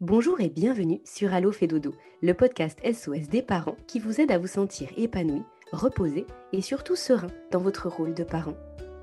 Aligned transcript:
Bonjour 0.00 0.40
et 0.40 0.48
bienvenue 0.48 1.00
sur 1.04 1.34
Allo 1.34 1.50
fait 1.50 1.66
dodo, 1.66 1.92
le 2.22 2.32
podcast 2.32 2.78
SOS 2.84 3.28
des 3.28 3.42
parents 3.42 3.74
qui 3.88 3.98
vous 3.98 4.20
aide 4.20 4.30
à 4.30 4.38
vous 4.38 4.46
sentir 4.46 4.88
épanoui, 4.96 5.42
reposé 5.72 6.24
et 6.52 6.62
surtout 6.62 6.94
serein 6.94 7.26
dans 7.50 7.58
votre 7.58 7.88
rôle 7.88 8.14
de 8.14 8.22
parent. 8.22 8.54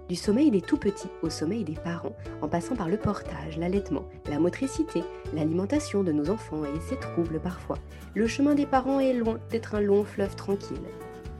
Du 0.08 0.16
sommeil 0.16 0.52
des 0.52 0.62
tout 0.62 0.78
petits 0.78 1.10
au 1.22 1.30
sommeil 1.30 1.66
des 1.66 1.74
parents, 1.74 2.16
en 2.42 2.48
passant 2.48 2.78
par 2.78 2.88
le 2.88 2.96
portage, 2.96 3.58
l'allaitement, 3.58 4.06
la 4.30 4.40
motricité, 4.40 5.04
l'alimentation 5.34 6.02
de 6.02 6.14
nos 6.14 6.30
enfants 6.30 6.64
et 6.64 6.80
ses 6.80 6.98
troubles 6.98 7.42
parfois, 7.42 7.78
le 8.14 8.26
chemin 8.26 8.56
des 8.56 8.66
parents 8.66 9.02
est 9.02 9.16
loin 9.16 9.38
d'être 9.50 9.76
un 9.76 9.82
long 9.82 10.06
fleuve 10.06 10.38
tranquille. 10.38 10.78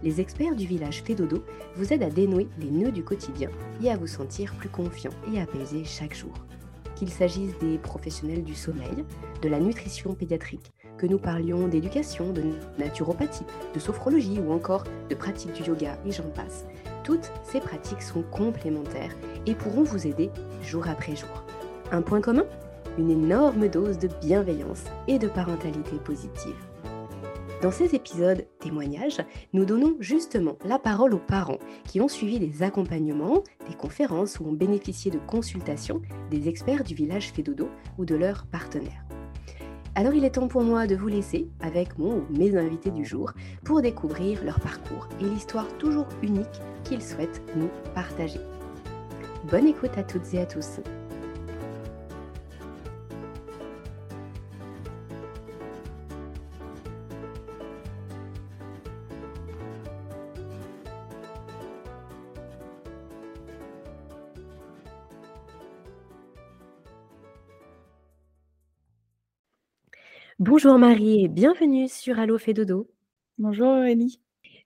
Les 0.04 0.20
experts 0.20 0.58
du 0.58 0.68
village 0.68 1.02
Fédodo 1.02 1.46
vous 1.78 1.94
aident 1.94 2.04
à 2.04 2.10
dénouer 2.10 2.50
les 2.60 2.72
nœuds 2.72 2.92
du 2.92 3.06
quotidien 3.06 3.50
et 3.82 3.90
à 3.90 3.96
vous 3.96 4.08
sentir 4.08 4.54
plus 4.56 4.68
confiant 4.68 5.14
et 5.34 5.40
apaisé 5.40 5.86
chaque 5.86 6.14
jour 6.14 6.34
qu'il 6.96 7.10
s'agisse 7.10 7.58
des 7.60 7.78
professionnels 7.78 8.44
du 8.44 8.56
sommeil, 8.56 9.06
de 9.42 9.50
la 9.50 9.60
nutrition 9.60 10.14
pédiatrique, 10.14 10.72
que 10.98 11.06
nous 11.06 11.20
parlions 11.20 11.68
d'éducation, 11.68 12.32
de 12.32 12.44
naturopathie, 12.78 13.46
de 13.74 13.80
sophrologie 13.80 14.40
ou 14.40 14.52
encore 14.52 14.86
de 15.10 15.16
pratique 15.16 15.54
du 15.54 15.64
yoga 15.64 15.98
et 16.06 16.12
j'en 16.12 16.30
passe. 16.30 16.66
Toutes 17.04 17.32
ces 17.44 17.60
pratiques 17.60 18.02
sont 18.02 18.24
complémentaires 18.24 19.16
et 19.46 19.56
pourront 19.56 19.84
vous 19.84 20.08
aider 20.08 20.32
jour 20.64 20.88
après 20.88 21.16
jour. 21.16 21.44
Un 21.92 22.02
point 22.02 22.22
commun? 22.22 22.46
Une 22.98 23.12
énorme 23.12 23.68
dose 23.68 24.00
de 24.00 24.10
bienveillance 24.22 24.86
et 25.08 25.20
de 25.20 25.28
parentalité 25.28 25.98
positive. 25.98 26.56
Dans 27.66 27.72
ces 27.72 27.96
épisodes 27.96 28.46
témoignages, 28.60 29.22
nous 29.54 29.66
donnons 29.66 29.96
justement 30.00 30.56
la 30.66 30.78
parole 30.78 31.16
aux 31.16 31.20
parents 31.20 31.58
qui 31.86 32.00
ont 32.00 32.08
suivi 32.08 32.38
des 32.38 32.62
accompagnements, 32.62 33.42
des 33.68 33.74
conférences 33.74 34.40
ou 34.40 34.46
ont 34.46 34.54
bénéficié 34.54 35.10
de 35.10 35.18
consultations 35.18 36.00
des 36.30 36.48
experts 36.48 36.84
du 36.84 36.94
village 36.94 37.32
Fédodo 37.32 37.68
ou 37.98 38.06
de 38.06 38.14
leurs 38.14 38.46
partenaires. 38.46 39.04
Alors 39.96 40.14
il 40.14 40.26
est 40.26 40.36
temps 40.36 40.48
pour 40.48 40.62
moi 40.62 40.86
de 40.86 40.96
vous 40.96 41.08
laisser 41.08 41.50
avec 41.60 41.98
mon 41.98 42.18
ou 42.18 42.26
mes 42.30 42.56
invités 42.56 42.92
du 42.92 43.04
jour 43.04 43.32
pour 43.64 43.82
découvrir 43.82 44.44
leur 44.44 44.60
parcours 44.60 45.10
et 45.20 45.24
l'histoire 45.24 45.76
toujours 45.80 46.08
unique 46.22 46.62
qu'ils 46.84 47.02
souhaitent 47.02 47.42
nous 47.56 47.72
partager. 47.96 48.42
Bonne 49.50 49.66
écoute 49.66 49.98
à 49.98 50.04
toutes 50.04 50.36
et 50.36 50.40
à 50.40 50.46
tous. 50.46 50.82
Bonjour 70.40 70.78
Marie 70.78 71.24
et 71.24 71.28
bienvenue 71.30 71.88
sur 71.88 72.20
Allo 72.20 72.38
fait 72.38 72.54
dodo. 72.54 72.92
Bonjour 73.38 73.68
Aurélie. 73.68 74.20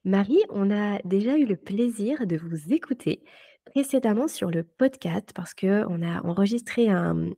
Marie, 0.04 0.42
on 0.50 0.72
a 0.72 1.00
déjà 1.06 1.38
eu 1.38 1.46
le 1.46 1.58
plaisir 1.58 2.26
de 2.26 2.38
vous 2.38 2.74
écouter 2.74 3.22
précédemment 3.66 4.28
sur 4.28 4.50
le 4.50 4.64
podcast 4.64 5.30
parce 5.36 5.54
qu'on 5.54 6.02
a 6.02 6.26
enregistré 6.26 6.90
un, 6.90 7.30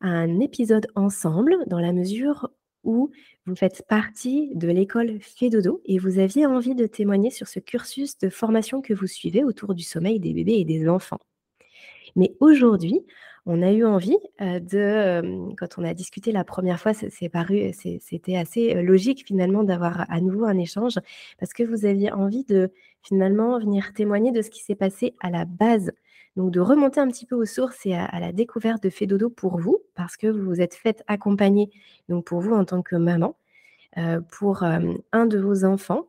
un 0.00 0.40
épisode 0.40 0.88
ensemble 0.96 1.54
dans 1.68 1.78
la 1.78 1.92
mesure 1.92 2.50
où 2.82 3.12
vous 3.46 3.54
faites 3.54 3.84
partie 3.86 4.50
de 4.56 4.66
l'école 4.66 5.20
Fédodo 5.20 5.80
et 5.84 6.00
vous 6.00 6.18
aviez 6.18 6.46
envie 6.46 6.74
de 6.74 6.88
témoigner 6.88 7.30
sur 7.30 7.46
ce 7.46 7.60
cursus 7.60 8.18
de 8.18 8.30
formation 8.30 8.82
que 8.82 8.94
vous 8.94 9.06
suivez 9.06 9.44
autour 9.44 9.76
du 9.76 9.84
sommeil 9.84 10.18
des 10.18 10.34
bébés 10.34 10.58
et 10.58 10.64
des 10.64 10.88
enfants. 10.88 11.20
Mais 12.16 12.34
aujourd'hui, 12.40 13.04
on 13.46 13.60
a 13.62 13.72
eu 13.72 13.84
envie 13.84 14.16
de, 14.40 15.54
quand 15.56 15.78
on 15.78 15.84
a 15.84 15.92
discuté 15.92 16.32
la 16.32 16.44
première 16.44 16.80
fois, 16.80 16.94
c'est 16.94 17.28
paru, 17.28 17.72
c'était 18.00 18.36
assez 18.36 18.74
logique 18.82 19.24
finalement 19.26 19.64
d'avoir 19.64 20.10
à 20.10 20.20
nouveau 20.20 20.44
un 20.44 20.56
échange 20.56 20.98
parce 21.38 21.52
que 21.52 21.62
vous 21.62 21.84
aviez 21.84 22.10
envie 22.10 22.44
de 22.44 22.70
finalement 23.02 23.58
venir 23.58 23.92
témoigner 23.92 24.32
de 24.32 24.40
ce 24.40 24.50
qui 24.50 24.62
s'est 24.62 24.74
passé 24.74 25.14
à 25.20 25.30
la 25.30 25.44
base. 25.44 25.92
Donc 26.36 26.50
de 26.50 26.60
remonter 26.60 27.00
un 27.00 27.08
petit 27.08 27.26
peu 27.26 27.36
aux 27.36 27.44
sources 27.44 27.86
et 27.86 27.94
à, 27.94 28.18
la 28.18 28.32
découverte 28.32 28.82
de 28.82 28.90
Fédodo 28.90 29.30
pour 29.30 29.58
vous, 29.58 29.78
parce 29.94 30.16
que 30.16 30.26
vous 30.26 30.44
vous 30.44 30.60
êtes 30.60 30.74
fait 30.74 31.04
accompagner, 31.06 31.70
donc 32.08 32.24
pour 32.24 32.40
vous 32.40 32.54
en 32.54 32.64
tant 32.64 32.82
que 32.82 32.96
maman, 32.96 33.36
pour 34.30 34.62
un 34.64 35.26
de 35.26 35.38
vos 35.38 35.64
enfants. 35.64 36.08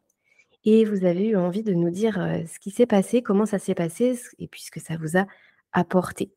Et 0.67 0.83
vous 0.83 1.05
avez 1.05 1.27
eu 1.27 1.35
envie 1.35 1.61
de 1.61 1.73
nous 1.73 1.91
dire 1.91 2.16
ce 2.47 2.57
qui 2.59 2.72
s'est 2.72 2.87
passé, 2.87 3.22
comment 3.22 3.45
ça 3.45 3.59
s'est 3.59 3.75
passé, 3.75 4.19
et 4.39 4.47
puis 4.47 4.61
ce 4.61 4.72
que 4.72 4.79
ça 4.79 4.97
vous 4.97 5.16
a 5.16 5.27
apporté. 5.75 6.31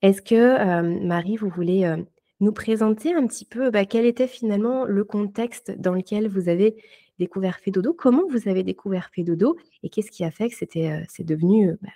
Est-ce 0.00 0.22
que, 0.22 1.04
Marie, 1.04 1.36
vous 1.36 1.50
voulez 1.50 1.94
nous 2.40 2.52
présenter 2.52 3.12
un 3.12 3.26
petit 3.26 3.44
peu 3.44 3.70
bah, 3.70 3.84
quel 3.84 4.06
était 4.06 4.26
finalement 4.26 4.84
le 4.86 5.04
contexte 5.04 5.72
dans 5.78 5.92
lequel 5.92 6.26
vous 6.28 6.48
avez 6.48 6.82
découvert 7.18 7.58
Fédodo 7.58 7.92
Comment 7.92 8.26
vous 8.30 8.48
avez 8.48 8.62
découvert 8.62 9.10
Fédodo 9.14 9.58
Et 9.82 9.90
qu'est-ce 9.90 10.10
qui 10.10 10.24
a 10.24 10.30
fait 10.30 10.48
que 10.48 10.56
c'était, 10.56 11.04
c'est 11.08 11.24
devenu 11.24 11.76
bah, 11.82 11.90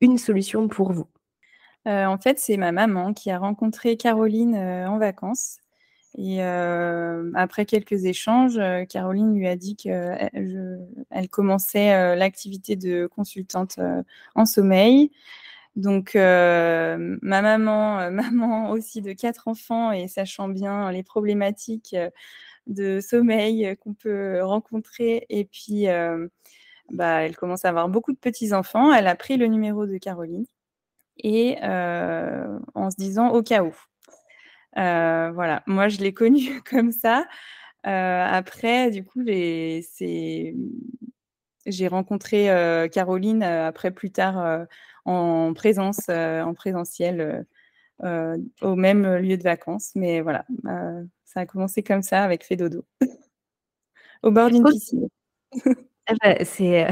une 0.00 0.16
solution 0.16 0.68
pour 0.68 0.92
vous? 0.92 1.06
En 1.86 2.18
fait, 2.18 2.38
c'est 2.38 2.56
ma 2.56 2.72
maman 2.72 3.12
qui 3.12 3.30
a 3.30 3.38
rencontré 3.38 3.96
Caroline 3.96 4.56
en 4.56 4.98
vacances. 4.98 5.58
Et 6.16 6.42
après 6.42 7.66
quelques 7.66 8.04
échanges, 8.04 8.60
Caroline 8.88 9.34
lui 9.34 9.46
a 9.46 9.56
dit 9.56 9.76
qu'elle 9.76 10.80
elle 11.10 11.28
commençait 11.28 12.16
l'activité 12.16 12.76
de 12.76 13.06
consultante 13.06 13.78
en 14.34 14.44
sommeil. 14.46 15.10
Donc, 15.76 16.16
euh, 16.16 17.18
ma 17.22 17.42
maman, 17.42 18.00
euh, 18.00 18.10
maman 18.10 18.70
aussi 18.70 19.02
de 19.02 19.12
quatre 19.12 19.48
enfants 19.48 19.92
et 19.92 20.08
sachant 20.08 20.48
bien 20.48 20.90
les 20.92 21.02
problématiques 21.02 21.94
euh, 21.94 22.10
de 22.66 23.00
sommeil 23.00 23.76
qu'on 23.78 23.94
peut 23.94 24.42
rencontrer. 24.42 25.26
Et 25.28 25.44
puis, 25.44 25.86
bah, 26.92 27.22
elle 27.22 27.36
commence 27.36 27.64
à 27.64 27.70
avoir 27.70 27.88
beaucoup 27.88 28.12
de 28.12 28.18
petits-enfants. 28.18 28.92
Elle 28.92 29.06
a 29.06 29.14
pris 29.16 29.36
le 29.36 29.46
numéro 29.46 29.86
de 29.86 29.98
Caroline 29.98 30.46
et 31.18 31.56
en 31.62 32.90
se 32.90 32.96
disant 32.96 33.30
au 33.30 33.42
cas 33.42 33.64
où. 33.64 33.74
voilà, 34.76 35.62
moi, 35.66 35.88
je 35.88 35.98
l'ai 35.98 36.12
connue 36.12 36.62
comme 36.70 36.92
ça. 36.92 37.26
après, 37.82 38.90
du 38.90 39.04
coup, 39.04 39.24
j'ai 39.26 40.54
rencontré 41.88 42.88
Caroline 42.92 43.42
après 43.42 43.90
plus 43.90 44.12
tard 44.12 44.66
en 45.04 45.52
présence, 45.54 46.06
euh, 46.08 46.42
en 46.42 46.54
présentiel 46.54 47.20
euh, 47.20 47.42
euh, 48.04 48.38
au 48.62 48.76
même 48.76 49.16
lieu 49.16 49.36
de 49.36 49.42
vacances. 49.42 49.92
Mais 49.94 50.20
voilà, 50.20 50.46
ça 51.24 51.40
a 51.40 51.46
commencé 51.46 51.82
comme 51.82 52.02
ça 52.02 52.22
avec 52.22 52.44
Fédodo, 52.44 52.84
au 54.22 54.30
bord 54.30 54.50
d'une 54.50 54.64
piscine. 54.64 55.08
Ah 56.10 56.14
bah, 56.24 56.44
c'est, 56.44 56.88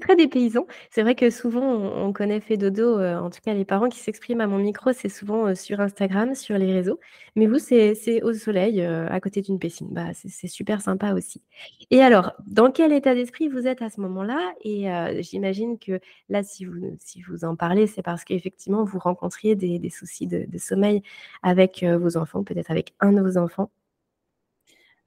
très 0.00 0.16
dépaysant. 0.16 0.66
C'est 0.90 1.02
vrai 1.02 1.14
que 1.14 1.30
souvent 1.30 1.62
on 1.62 2.12
connaît 2.12 2.40
fait 2.40 2.56
dodo, 2.56 3.00
en 3.00 3.30
tout 3.30 3.38
cas 3.44 3.54
les 3.54 3.64
parents 3.64 3.88
qui 3.88 3.98
s'expriment 4.00 4.40
à 4.40 4.46
mon 4.48 4.58
micro, 4.58 4.92
c'est 4.92 5.08
souvent, 5.08 5.54
sur 5.54 5.80
Instagram, 5.80 6.34
sur 6.34 6.58
les 6.58 6.72
réseaux. 6.72 6.98
Mais 7.36 7.46
vous, 7.46 7.58
c'est 7.58 8.22
au 8.22 8.32
soleil, 8.32 8.82
à 8.82 9.20
côté 9.20 9.42
d'une 9.42 9.58
piscine. 9.58 9.88
Bah, 9.92 10.08
c'est 10.14 10.48
super 10.48 10.80
sympa 10.80 11.12
aussi. 11.14 11.42
Et 11.90 12.02
alors, 12.02 12.32
dans 12.46 12.70
quel 12.72 12.92
état 12.92 13.14
d'esprit 13.14 13.48
vous 13.48 13.66
êtes 13.68 13.82
à 13.82 13.90
ce 13.90 14.00
moment-là? 14.00 14.52
Et 14.64 14.86
j'imagine 15.22 15.78
que 15.78 16.00
là, 16.28 16.42
si 16.42 16.64
vous 16.64 17.44
en 17.44 17.54
parlez, 17.56 17.86
c'est 17.86 18.02
parce 18.02 18.24
qu'effectivement 18.24 18.84
vous 18.84 18.98
rencontriez 18.98 19.54
des 19.54 19.90
soucis 19.90 20.26
de 20.26 20.58
sommeil 20.58 21.02
avec, 21.42 21.84
vos 21.84 22.16
enfants, 22.16 22.42
peut-être 22.44 22.70
avec 22.72 22.94
un 23.00 23.12
de 23.12 23.20
vos 23.20 23.36
enfants? 23.38 23.70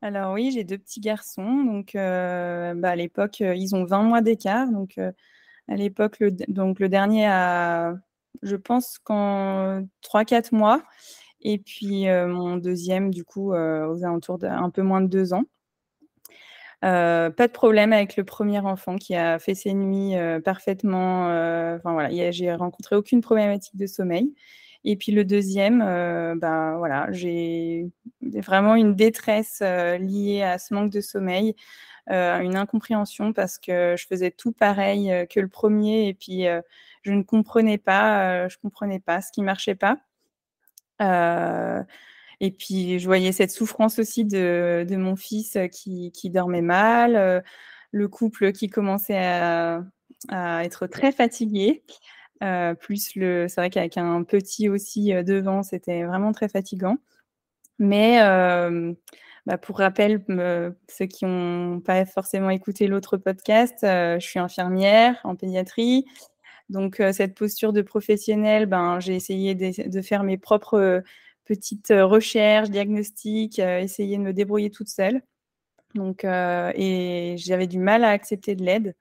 Alors 0.05 0.33
oui, 0.33 0.51
j'ai 0.51 0.63
deux 0.63 0.77
petits 0.77 0.99
garçons. 0.99 1.63
Donc, 1.63 1.95
euh, 1.95 2.75
bah, 2.75 2.91
à 2.91 2.95
l'époque, 2.95 3.41
euh, 3.41 3.55
ils 3.55 3.73
ont 3.75 3.85
20 3.85 4.03
mois 4.03 4.21
d'écart. 4.21 4.69
Donc, 4.69 4.99
euh, 4.99 5.11
à 5.67 5.75
l'époque, 5.75 6.19
le, 6.19 6.29
donc, 6.31 6.79
le 6.79 6.89
dernier 6.89 7.25
a, 7.25 7.95
je 8.43 8.55
pense, 8.55 8.99
qu'en 8.99 9.81
3-4 10.03 10.53
mois. 10.53 10.83
Et 11.41 11.57
puis, 11.57 12.05
mon 12.07 12.57
deuxième, 12.57 13.11
du 13.11 13.23
coup, 13.23 13.51
aux 13.53 14.03
alentours 14.03 14.39
d'un 14.39 14.69
peu 14.69 14.83
moins 14.83 15.01
de 15.01 15.07
deux 15.07 15.33
ans. 15.33 15.43
pas 16.81 17.29
de 17.29 17.51
problème 17.51 17.93
avec 17.93 18.17
le 18.17 18.23
premier 18.23 18.59
enfant 18.59 18.97
qui 18.97 19.15
a 19.15 19.39
fait 19.39 19.55
ses 19.55 19.73
nuits 19.73 20.15
parfaitement. 20.43 21.25
Enfin 21.75 21.93
voilà, 21.93 22.31
j'ai 22.31 22.53
rencontré 22.53 22.95
aucune 22.95 23.21
problématique 23.21 23.75
de 23.75 23.87
sommeil. 23.87 24.33
Et 24.87 24.95
puis 24.97 25.11
le 25.11 25.25
deuxième, 25.25 25.81
euh, 25.81 26.35
ben 26.35 26.77
voilà, 26.77 27.07
j'ai 27.11 27.87
vraiment 28.21 28.75
une 28.75 28.95
détresse 28.95 29.59
euh, 29.63 29.97
liée 29.97 30.43
à 30.43 30.59
ce 30.59 30.75
manque 30.75 30.91
de 30.91 31.01
sommeil, 31.01 31.55
euh, 32.11 32.39
une 32.39 32.55
incompréhension 32.55 33.33
parce 33.33 33.57
que 33.57 33.95
je 33.97 34.05
faisais 34.05 34.29
tout 34.29 34.51
pareil 34.51 35.11
que 35.31 35.39
le 35.39 35.47
premier 35.47 36.07
et 36.07 36.13
puis 36.13 36.45
je 37.01 37.11
ne 37.11 37.23
comprenais 37.23 37.79
pas, 37.79 38.47
je 38.47 38.57
comprenais 38.59 38.99
pas 38.99 39.21
ce 39.21 39.31
qui 39.31 39.41
marchait 39.41 39.75
pas. 39.75 39.97
et 42.39 42.51
puis 42.51 42.99
je 42.99 43.05
voyais 43.05 43.31
cette 43.31 43.51
souffrance 43.51 43.97
aussi 43.97 44.23
de, 44.23 44.85
mon 44.91 45.15
fils 45.15 45.57
qui, 45.71 46.29
dormait 46.29 46.61
mal, 46.61 47.43
le 47.91 48.07
couple 48.07 48.51
qui 48.51 48.69
commençait 48.69 49.17
à 49.17 50.63
être 50.63 50.85
très 50.85 51.11
fatigué. 51.11 51.83
Euh, 52.45 52.75
plus 52.75 53.15
le, 53.15 53.47
c'est 53.47 53.59
vrai 53.59 53.69
qu'avec 53.69 53.97
un 53.97 54.23
petit 54.23 54.69
aussi 54.69 55.13
euh, 55.13 55.23
devant, 55.23 55.63
c'était 55.63 56.03
vraiment 56.03 56.31
très 56.31 56.47
fatigant. 56.47 56.97
Mais 57.79 58.19
bah, 59.45 59.57
pour 59.57 59.77
rappel, 59.79 60.23
ceux 60.89 61.05
qui 61.05 61.25
n'ont 61.25 61.79
pas 61.81 62.05
forcément 62.05 62.49
écouté 62.49 62.87
l'autre 62.87 63.17
podcast, 63.17 63.79
je 63.83 64.17
suis 64.19 64.39
infirmière 64.39 65.19
en 65.23 65.35
pédiatrie. 65.35 66.05
Donc, 66.69 67.01
cette 67.11 67.35
posture 67.35 67.73
de 67.73 67.81
professionnel, 67.81 68.65
ben, 68.65 68.99
j'ai 68.99 69.15
essayé 69.15 69.53
de, 69.55 70.01
faire 70.01 70.23
mes 70.23 70.37
propres 70.37 71.03
petites 71.45 71.93
recherches, 71.95 72.69
diagnostics, 72.69 73.59
essayer 73.59 74.17
de 74.17 74.23
me 74.23 74.33
débrouiller 74.33 74.71
toute 74.71 74.89
seule. 74.89 75.21
Donc, 75.95 76.23
et 76.23 77.35
j'avais 77.37 77.67
du 77.67 77.79
mal 77.79 78.03
à 78.05 78.09
accepter 78.11 78.55
de 78.55 78.63
l'aide. 78.63 78.95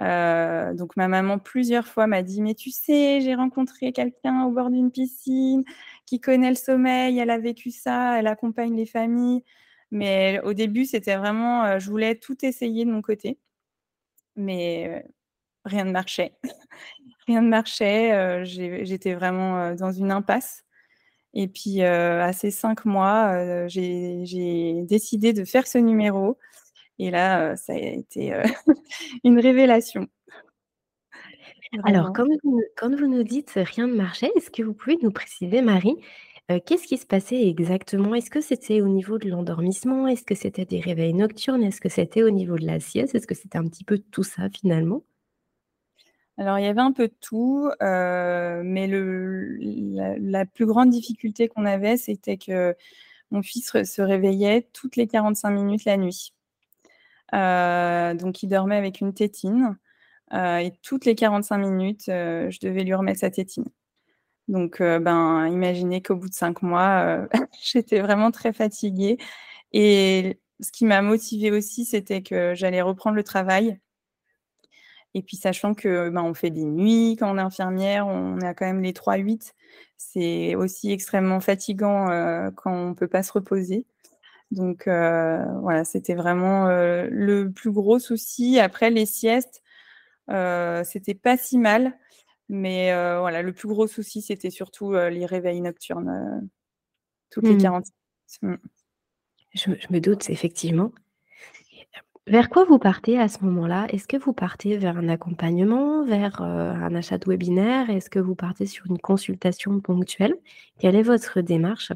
Euh, 0.00 0.74
donc 0.74 0.96
ma 0.96 1.08
maman 1.08 1.38
plusieurs 1.40 1.88
fois 1.88 2.06
m'a 2.06 2.22
dit 2.22 2.40
mais 2.40 2.54
tu 2.54 2.70
sais 2.70 3.20
j'ai 3.20 3.34
rencontré 3.34 3.92
quelqu'un 3.92 4.44
au 4.44 4.52
bord 4.52 4.70
d'une 4.70 4.92
piscine 4.92 5.64
qui 6.06 6.20
connaît 6.20 6.50
le 6.50 6.54
sommeil, 6.54 7.18
elle 7.18 7.30
a 7.30 7.38
vécu 7.38 7.72
ça, 7.72 8.16
elle 8.18 8.28
accompagne 8.28 8.76
les 8.76 8.86
familles. 8.86 9.42
Mais 9.90 10.40
au 10.44 10.54
début 10.54 10.84
c'était 10.84 11.16
vraiment 11.16 11.64
euh, 11.64 11.78
je 11.80 11.90
voulais 11.90 12.14
tout 12.14 12.36
essayer 12.44 12.84
de 12.84 12.92
mon 12.92 13.02
côté, 13.02 13.38
mais 14.36 15.02
euh, 15.04 15.08
rien 15.64 15.84
ne 15.84 15.92
marchait, 15.92 16.32
rien 17.26 17.42
ne 17.42 17.48
marchait. 17.48 18.44
J'étais 18.44 19.14
vraiment 19.14 19.74
dans 19.74 19.92
une 19.92 20.12
impasse. 20.12 20.64
Et 21.34 21.48
puis 21.48 21.82
à 21.82 22.32
ces 22.32 22.50
cinq 22.50 22.84
mois 22.84 23.68
j'ai 23.68 24.84
décidé 24.88 25.32
de 25.32 25.44
faire 25.44 25.66
ce 25.66 25.78
numéro 25.78 26.38
et 26.98 27.10
là, 27.10 27.56
ça 27.56 27.72
a 27.72 27.76
été 27.76 28.32
une 29.24 29.38
révélation. 29.40 30.08
Alors, 31.84 32.12
quand 32.14 32.26
vous, 32.42 32.62
quand 32.76 32.94
vous 32.94 33.06
nous 33.06 33.22
dites 33.22 33.52
rien 33.56 33.86
ne 33.86 33.94
marchait, 33.94 34.30
est-ce 34.36 34.50
que 34.50 34.62
vous 34.62 34.74
pouvez 34.74 34.96
nous 35.02 35.10
préciser, 35.10 35.60
Marie, 35.60 35.96
qu'est-ce 36.48 36.86
qui 36.86 36.96
se 36.96 37.06
passait 37.06 37.46
exactement? 37.46 38.14
Est-ce 38.14 38.30
que 38.30 38.40
c'était 38.40 38.80
au 38.80 38.88
niveau 38.88 39.18
de 39.18 39.28
l'endormissement? 39.28 40.08
Est-ce 40.08 40.24
que 40.24 40.34
c'était 40.34 40.64
des 40.64 40.80
réveils 40.80 41.12
nocturnes? 41.12 41.62
Est-ce 41.62 41.80
que 41.80 41.90
c'était 41.90 42.22
au 42.22 42.30
niveau 42.30 42.58
de 42.58 42.66
la 42.66 42.80
sieste? 42.80 43.14
Est-ce 43.14 43.26
que 43.26 43.34
c'était 43.34 43.58
un 43.58 43.68
petit 43.68 43.84
peu 43.84 43.98
tout 43.98 44.22
ça 44.22 44.48
finalement? 44.48 45.02
Alors, 46.38 46.58
il 46.58 46.64
y 46.64 46.68
avait 46.68 46.80
un 46.80 46.92
peu 46.92 47.08
de 47.08 47.14
tout, 47.20 47.68
mais 47.80 48.86
le, 48.86 49.58
la, 50.20 50.46
plus 50.46 50.66
grande 50.66 50.90
difficulté 50.90 51.48
qu'on 51.48 51.66
avait, 51.66 51.96
c'était 51.96 52.38
que 52.38 52.74
mon 53.30 53.42
fils 53.42 53.82
se 53.82 54.02
réveillait 54.02 54.68
toutes 54.72 54.96
les 54.96 55.06
45 55.06 55.50
minutes 55.50 55.84
la 55.84 55.96
nuit. 55.96 56.32
Euh, 57.34 58.14
donc, 58.14 58.42
il 58.42 58.48
dormait 58.48 58.76
avec 58.76 59.00
une 59.00 59.14
tétine. 59.14 59.76
Euh, 60.34 60.58
et 60.58 60.72
toutes 60.82 61.04
les 61.04 61.14
45 61.14 61.58
minutes, 61.58 62.08
euh, 62.08 62.50
je 62.50 62.58
devais 62.60 62.84
lui 62.84 62.94
remettre 62.94 63.20
sa 63.20 63.30
tétine. 63.30 63.64
Donc, 64.48 64.80
ben, 64.80 65.46
imaginez 65.48 66.02
qu'au 66.02 66.16
bout 66.16 66.28
de 66.28 66.34
cinq 66.34 66.62
mois, 66.62 67.28
j'étais 67.62 68.00
vraiment 68.00 68.30
très 68.30 68.52
fatiguée. 68.52 69.18
Et 69.72 70.40
ce 70.60 70.72
qui 70.72 70.86
m'a 70.86 71.02
motivée 71.02 71.50
aussi, 71.50 71.84
c'était 71.84 72.22
que 72.22 72.54
j'allais 72.54 72.80
reprendre 72.82 73.16
le 73.16 73.24
travail. 73.24 73.78
Et 75.14 75.22
puis, 75.22 75.36
sachant 75.36 75.74
que 75.74 76.08
ben, 76.10 76.22
on 76.22 76.34
fait 76.34 76.50
des 76.50 76.64
nuits 76.64 77.16
quand 77.18 77.30
on 77.30 77.38
est 77.38 77.42
infirmière, 77.42 78.06
on 78.06 78.40
a 78.40 78.54
quand 78.54 78.66
même 78.66 78.82
les 78.82 78.92
3-8. 78.92 79.52
C'est 79.98 80.54
aussi 80.54 80.92
extrêmement 80.92 81.40
fatigant 81.40 82.06
quand 82.56 82.72
on 82.72 82.90
ne 82.90 82.94
peut 82.94 83.08
pas 83.08 83.22
se 83.22 83.32
reposer. 83.32 83.86
Donc 84.50 84.88
euh, 84.88 85.44
voilà, 85.60 85.84
c'était 85.84 86.14
vraiment 86.14 86.68
euh, 86.68 87.06
le 87.10 87.50
plus 87.50 87.70
gros 87.70 87.98
souci. 87.98 88.58
Après 88.58 88.90
les 88.90 89.06
siestes, 89.06 89.62
euh, 90.30 90.82
c'était 90.84 91.14
pas 91.14 91.36
si 91.36 91.58
mal, 91.58 91.98
mais 92.48 92.92
voilà, 93.18 93.42
le 93.42 93.52
plus 93.52 93.68
gros 93.68 93.86
souci, 93.86 94.22
c'était 94.22 94.50
surtout 94.50 94.92
les 94.92 95.26
réveils 95.26 95.60
nocturnes 95.60 96.48
toutes 97.30 97.44
les 97.44 97.58
40 97.58 97.84
mmh. 98.40 98.48
Mmh. 98.48 98.56
Je, 99.54 99.70
je, 99.78 99.86
me 99.90 100.00
doute, 100.00 100.30
effectivement. 100.30 100.92
Vers 102.26 102.48
quoi 102.48 102.64
vous 102.64 102.78
partez 102.78 103.18
à 103.18 103.28
ce 103.28 103.44
moment-là? 103.44 103.86
Est-ce 103.90 104.08
que 104.08 104.16
vous 104.16 104.32
partez 104.32 104.78
vers 104.78 104.96
un 104.96 105.08
accompagnement, 105.08 106.04
vers 106.04 106.40
un 106.40 106.94
achat 106.94 107.18
de 107.18 107.26
webinaire? 107.26 107.90
Est-ce 107.90 108.08
que 108.08 108.18
vous 108.18 108.34
partez 108.34 108.66
sur 108.66 108.86
une 108.86 108.98
consultation 108.98 109.80
ponctuelle? 109.80 110.34
Quelle 110.78 110.96
est 110.96 111.02
votre 111.02 111.40
démarche? 111.42 111.92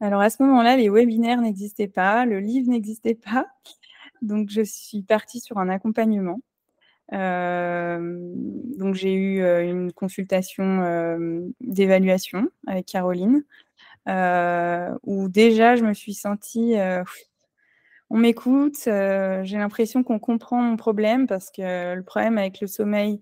Alors 0.00 0.20
à 0.20 0.30
ce 0.30 0.42
moment-là, 0.42 0.76
les 0.76 0.88
webinaires 0.90 1.40
n'existaient 1.40 1.88
pas, 1.88 2.26
le 2.26 2.40
livre 2.40 2.70
n'existait 2.70 3.14
pas. 3.14 3.46
Donc 4.22 4.50
je 4.50 4.62
suis 4.62 5.02
partie 5.02 5.40
sur 5.40 5.58
un 5.58 5.68
accompagnement. 5.68 6.40
Euh, 7.12 8.32
donc 8.78 8.94
j'ai 8.94 9.14
eu 9.14 9.40
euh, 9.40 9.64
une 9.64 9.92
consultation 9.92 10.82
euh, 10.82 11.40
d'évaluation 11.60 12.48
avec 12.66 12.86
Caroline, 12.86 13.44
où 15.04 15.28
déjà 15.28 15.76
je 15.76 15.84
me 15.84 15.94
suis 15.94 16.14
sentie, 16.14 16.74
on 18.10 18.18
m'écoute, 18.18 18.82
j'ai 18.84 19.58
l'impression 19.58 20.02
qu'on 20.04 20.18
comprend 20.18 20.62
mon 20.62 20.76
problème 20.76 21.26
parce 21.26 21.50
que 21.50 21.94
le 21.94 22.02
problème 22.02 22.38
avec 22.38 22.60
le 22.60 22.66
sommeil 22.66 23.20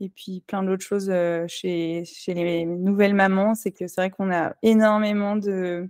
et 0.00 0.08
puis 0.08 0.42
plein 0.46 0.64
d'autres 0.64 0.84
choses 0.84 1.12
chez, 1.46 2.04
chez 2.04 2.34
les 2.34 2.66
nouvelles 2.66 3.14
mamans, 3.14 3.54
c'est 3.54 3.70
que 3.70 3.86
c'est 3.86 4.00
vrai 4.00 4.10
qu'on 4.10 4.32
a 4.32 4.54
énormément 4.62 5.36
de, 5.36 5.88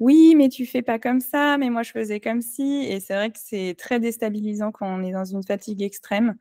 oui, 0.00 0.34
mais 0.34 0.48
tu 0.48 0.64
fais 0.66 0.82
pas 0.82 0.98
comme 0.98 1.20
ça, 1.20 1.58
mais 1.58 1.68
moi 1.70 1.82
je 1.82 1.92
faisais 1.92 2.20
comme 2.20 2.40
si. 2.40 2.84
Et 2.84 3.00
c'est 3.00 3.14
vrai 3.14 3.30
que 3.30 3.38
c'est 3.38 3.74
très 3.78 4.00
déstabilisant 4.00 4.72
quand 4.72 4.86
on 4.86 5.02
est 5.02 5.12
dans 5.12 5.24
une 5.26 5.42
fatigue 5.44 5.82
extrême. 5.82 6.36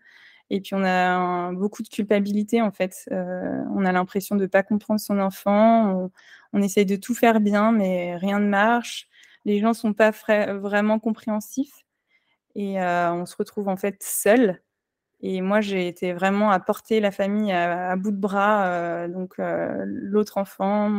Et 0.50 0.62
puis 0.62 0.76
on 0.76 0.84
a 0.84 1.52
beaucoup 1.54 1.84
de 1.84 1.90
culpabilité 1.90 2.62
en 2.62 2.72
fait. 2.72 3.08
Euh, 3.12 3.64
on 3.76 3.86
a 3.86 3.92
l'impression 3.92 4.36
de 4.36 4.44
ne 4.44 4.48
pas 4.48 4.64
comprendre 4.64 5.00
son 5.02 5.20
enfant. 5.20 6.10
On, 6.54 6.62
essaye 6.62 6.86
de 6.86 6.96
tout 6.96 7.14
faire 7.16 7.42
bien, 7.42 7.72
mais 7.72 8.16
rien 8.18 8.40
ne 8.40 8.48
marche. 8.48 9.08
Les 9.46 9.60
gens 9.60 9.70
ne 9.70 9.74
sont 9.74 9.94
pas 9.94 10.12
vraiment 10.12 11.00
compréhensifs. 11.00 11.86
Et 12.56 12.82
euh, 12.82 13.14
on 13.14 13.26
se 13.26 13.36
retrouve 13.38 13.68
en 13.70 13.78
fait 13.78 14.02
seul 14.02 14.62
et 15.22 15.42
moi, 15.42 15.60
j'ai 15.60 15.88
été 15.88 16.14
vraiment 16.14 16.50
à 16.50 16.60
porter 16.60 17.02
la 17.02 17.12
famille 17.12 17.52
à, 17.52 17.96
bout 17.98 18.12
de 18.12 18.18
bras, 18.18 18.68
euh, 18.68 19.08
donc 19.10 19.38
euh, 19.40 19.84
l'autre 19.86 20.38
enfant, 20.38 20.90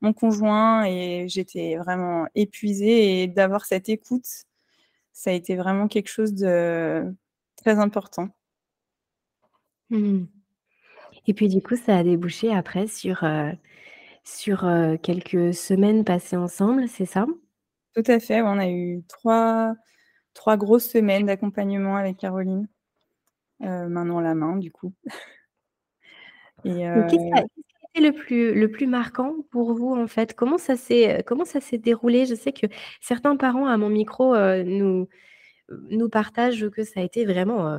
mon, 0.00 0.12
conjoint, 0.14 0.84
et 0.84 1.28
j'étais 1.28 1.76
vraiment 1.76 2.26
épuisée. 2.34 3.22
Et 3.22 3.26
d'avoir 3.26 3.66
cette 3.66 3.90
écoute, 3.90 4.26
ça 5.12 5.30
a 5.30 5.34
été 5.34 5.56
vraiment 5.56 5.88
quelque 5.88 6.08
chose 6.08 6.32
de 6.34 7.04
très 7.56 7.78
important. 7.78 8.28
Mmh. 9.90 10.24
Et 11.26 11.34
puis 11.34 11.48
du 11.48 11.60
coup, 11.60 11.76
ça 11.76 11.98
a 11.98 12.02
débouché 12.02 12.54
après 12.54 12.86
sur, 12.86 13.24
euh, 13.24 13.52
sur 14.24 14.66
quelques 15.02 15.52
semaines 15.52 16.04
passées 16.04 16.36
ensemble, 16.36 16.88
c'est 16.88 17.04
ça? 17.04 17.26
Tout 17.94 18.04
à 18.06 18.20
fait, 18.20 18.40
on 18.40 18.58
a 18.58 18.70
eu 18.70 19.02
trois, 19.06 19.74
trois 20.32 20.56
grosses 20.56 20.88
semaines 20.88 21.26
d'accompagnement 21.26 21.96
avec 21.96 22.16
Caroline. 22.16 22.66
Euh, 23.62 23.88
main 23.88 24.06
dans 24.06 24.20
la 24.20 24.34
main, 24.34 24.56
du 24.56 24.70
coup. 24.70 24.92
Et 26.64 26.84
Qu'est-ce 27.08 27.16
qui 27.16 27.32
a 27.32 27.42
été 27.42 28.06
le 28.06 28.12
plus, 28.12 28.54
le 28.54 28.70
plus 28.70 28.86
marquant 28.86 29.34
pour 29.50 29.74
vous, 29.74 29.94
en 29.94 30.06
fait? 30.06 30.34
Comment 30.34 30.58
ça 30.58 30.76
s'est, 30.76 31.24
s'est 31.60 31.78
déroulé? 31.78 32.26
Je 32.26 32.34
sais 32.34 32.52
que 32.52 32.66
certains 33.00 33.36
parents 33.36 33.66
à 33.66 33.78
mon 33.78 33.88
micro 33.88 34.36
nous, 34.64 35.08
nous 35.88 36.08
partagent 36.10 36.68
que 36.68 36.84
ça 36.84 37.00
a 37.00 37.02
été 37.02 37.24
vraiment 37.24 37.78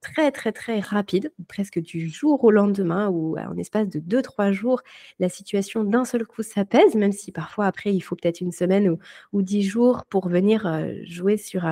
très, 0.00 0.32
très, 0.32 0.50
très 0.50 0.80
rapide, 0.80 1.32
presque 1.48 1.78
du 1.78 2.08
jour 2.08 2.42
au 2.42 2.50
lendemain, 2.50 3.08
ou 3.08 3.38
en 3.38 3.56
espace 3.56 3.88
de 3.88 4.00
2-3 4.00 4.52
jours, 4.52 4.82
la 5.20 5.28
situation 5.28 5.84
d'un 5.84 6.04
seul 6.04 6.26
coup 6.26 6.42
s'apaise, 6.42 6.96
même 6.96 7.12
si 7.12 7.30
parfois 7.30 7.66
après, 7.66 7.94
il 7.94 8.00
faut 8.00 8.16
peut-être 8.16 8.40
une 8.40 8.52
semaine 8.52 8.88
ou, 8.88 8.98
ou 9.32 9.42
10 9.42 9.62
jours 9.62 10.04
pour 10.06 10.28
venir 10.28 10.66
jouer 11.04 11.36
sur 11.36 11.64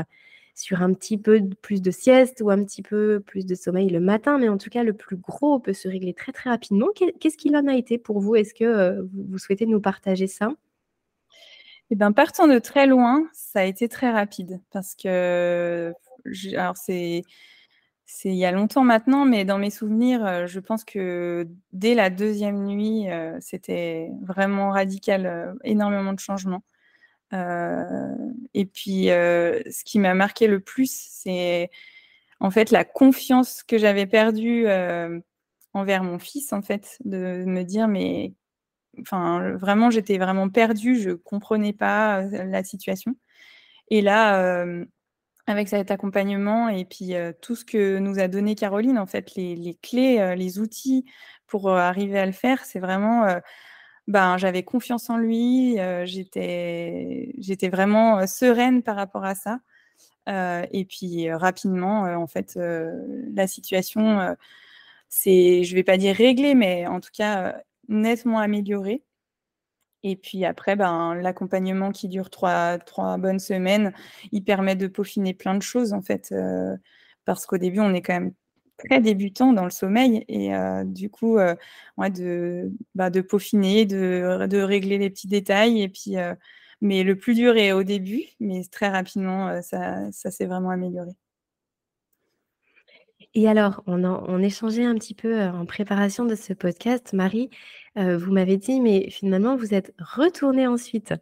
sur 0.55 0.83
un 0.83 0.95
petit 0.95 1.19
peu 1.19 1.41
plus 1.63 1.83
de 1.83 1.91
sieste 1.91 2.41
ou 2.43 2.51
un 2.51 2.65
petit 2.65 2.83
peu 2.83 3.21
plus 3.21 3.45
de 3.45 3.55
sommeil 3.55 3.91
le 3.91 4.01
matin, 4.01 4.39
mais 4.39 4.49
en 4.49 4.57
tout 4.57 4.71
cas, 4.71 4.85
le 4.85 4.93
plus 4.93 5.17
gros 5.17 5.59
peut 5.59 5.73
se 5.73 5.89
régler 5.89 6.15
très 6.15 6.33
très 6.33 6.51
rapidement. 6.51 6.87
Qu'est-ce 7.21 7.37
qu'il 7.37 7.57
en 7.57 7.67
a 7.67 7.75
été 7.75 7.99
pour 7.99 8.21
vous? 8.21 8.37
Est-ce 8.37 8.55
que 8.55 8.65
euh, 8.65 9.03
vous 9.13 9.39
souhaitez 9.39 9.67
nous 9.67 9.81
partager 9.81 10.29
ça? 10.29 10.53
Eh 11.91 11.97
bien, 11.97 12.13
partant 12.13 12.47
de 12.47 12.59
très 12.59 12.87
loin, 12.87 13.29
ça 13.33 13.61
a 13.61 13.65
été 13.65 13.89
très 13.89 14.11
rapide 14.11 14.61
parce 14.71 14.95
que, 14.95 15.93
c'est 16.33 17.23
il 18.25 18.35
y 18.35 18.45
a 18.45 18.53
longtemps 18.53 18.85
maintenant, 18.85 19.25
mais 19.25 19.45
dans 19.45 19.59
mes 19.59 19.71
souvenirs, 19.71 20.25
euh, 20.25 20.47
je 20.47 20.61
pense 20.61 20.85
que 20.85 21.49
dès 21.73 21.95
la 21.95 22.11
deuxième 22.11 22.65
nuit, 22.65 23.11
euh, 23.11 23.37
c'était 23.41 24.11
vraiment 24.23 24.71
radical, 24.71 25.57
énormément 25.65 26.13
de 26.13 26.21
changements. 26.21 26.63
Euh, 27.33 28.15
et 28.53 28.67
puis, 28.67 29.11
euh, 29.11 29.61
ce 29.71 29.85
qui 29.85 29.99
m'a 29.99 30.15
marqué 30.15 30.47
le 30.47 30.61
plus, 30.61 30.91
c'est 30.93 31.71
en 32.41 32.51
fait 32.51 32.71
la 32.71 32.85
confiance 32.85 33.63
que 33.63 33.79
j'avais 33.79 34.07
perdue 34.07 34.67
euh, 34.67 35.21
envers 35.73 36.05
mon 36.05 36.19
fils, 36.19 36.53
en 36.53 36.63
fait, 36.63 36.99
de 37.05 37.45
me 37.47 37.63
dire, 37.63 37.89
mais 37.89 38.35
enfin, 39.01 39.53
vraiment, 39.57 39.91
j'étais 39.91 40.19
vraiment 40.19 40.49
perdue, 40.49 41.01
je 41.01 41.11
comprenais 41.11 41.73
pas 41.73 42.23
la 42.23 42.65
situation. 42.65 43.17
Et 43.91 44.01
là, 44.03 44.65
avec 45.47 45.69
cet 45.69 45.91
accompagnement 45.91 46.69
et 46.69 46.85
puis 46.85 47.15
tout 47.43 47.57
ce 47.57 47.65
que 47.65 47.99
nous 47.99 48.19
a 48.21 48.29
donné 48.29 48.55
Caroline, 48.55 48.99
en 48.99 49.07
fait, 49.07 49.35
les, 49.35 49.57
les 49.57 49.75
clés, 49.75 50.35
les 50.37 50.59
outils 50.61 51.05
pour 51.47 51.71
arriver 51.71 52.19
à 52.19 52.27
le 52.27 52.33
faire, 52.33 52.65
c'est 52.65 52.81
vraiment 52.81 53.27
ben, 54.07 54.37
j'avais 54.39 54.63
confiance 54.63 55.09
en 55.11 55.17
lui, 55.17 55.77
j'étais, 56.05 57.33
j'étais 57.39 57.69
vraiment 57.69 58.27
sereine 58.27 58.83
par 58.83 58.97
rapport 58.97 59.25
à 59.25 59.35
ça. 59.35 59.61
et 60.27 60.85
puis 60.85 61.33
rapidement, 61.33 62.03
en 62.03 62.27
fait, 62.27 62.59
la 62.59 63.47
situation, 63.47 64.37
c'est, 65.09 65.65
je 65.65 65.75
vais 65.75 65.85
pas 65.85 65.97
dire 65.97 66.17
réglée, 66.17 66.55
mais 66.55 66.87
en 66.87 67.01
tout 67.01 67.11
cas 67.13 67.57
nettement 67.89 68.39
améliorée. 68.39 69.03
Et 70.03 70.17
puis 70.17 70.45
après, 70.45 70.77
ben, 70.77 71.15
l'accompagnement 71.15 71.91
qui 71.91 72.09
dure 72.09 72.29
trois, 72.31 72.79
trois 72.79 73.17
bonnes 73.17 73.39
semaines, 73.39 73.95
il 74.33 74.45
permet 74.45 74.77
de 74.77 74.87
peaufiner 74.87 75.33
plein 75.35 75.55
de 75.55 75.63
choses 75.63 75.95
en 75.95 76.03
fait, 76.03 76.35
parce 77.25 77.47
qu'au 77.47 77.59
début, 77.59 77.81
on 77.81 77.95
est 77.95 78.03
quand 78.03 78.15
même 78.15 78.35
très 78.77 79.01
débutant 79.01 79.53
dans 79.53 79.65
le 79.65 79.71
sommeil 79.71 80.25
et 80.29 80.55
euh, 80.55 80.85
du 80.85 81.11
coup 81.11 81.39
euh, 81.39 81.55
de, 81.99 82.73
bah, 82.95 83.11
de 83.11 83.21
peaufiner, 83.21 83.87
de, 83.87 84.63
régler 84.63 84.99
les 84.99 85.11
petits 85.11 85.29
détails 85.29 85.83
et 85.83 85.89
puis 85.89 86.17
euh, 86.19 86.35
mais 86.81 87.03
le 87.03 87.17
plus 87.17 87.35
dur 87.35 87.57
est 87.57 87.73
au 87.73 87.83
début, 87.83 88.25
mais 88.41 88.63
très 88.71 88.89
rapidement 88.89 89.63
ça, 89.63 90.11
ça 90.13 90.31
s'est 90.31 90.47
vraiment 90.47 90.71
amélioré. 90.71 91.13
Et 93.35 93.49
alors, 93.49 93.83
on, 93.87 94.05
on 94.05 94.39
échangeait 94.43 94.85
un 94.85 94.95
petit 94.95 95.15
peu 95.15 95.41
en 95.43 95.67
préparation 95.67 96.25
de 96.25 96.35
ce 96.35 96.53
podcast. 96.53 97.13
Marie, 97.15 97.51
vous 97.97 98.33
m'avez 98.33 98.59
dit, 98.59 98.81
mais 98.81 99.11
finalement, 99.11 99.57
vous 99.57 99.75
êtes 99.75 99.95
retournée 99.99 100.67
ensuite 100.67 101.15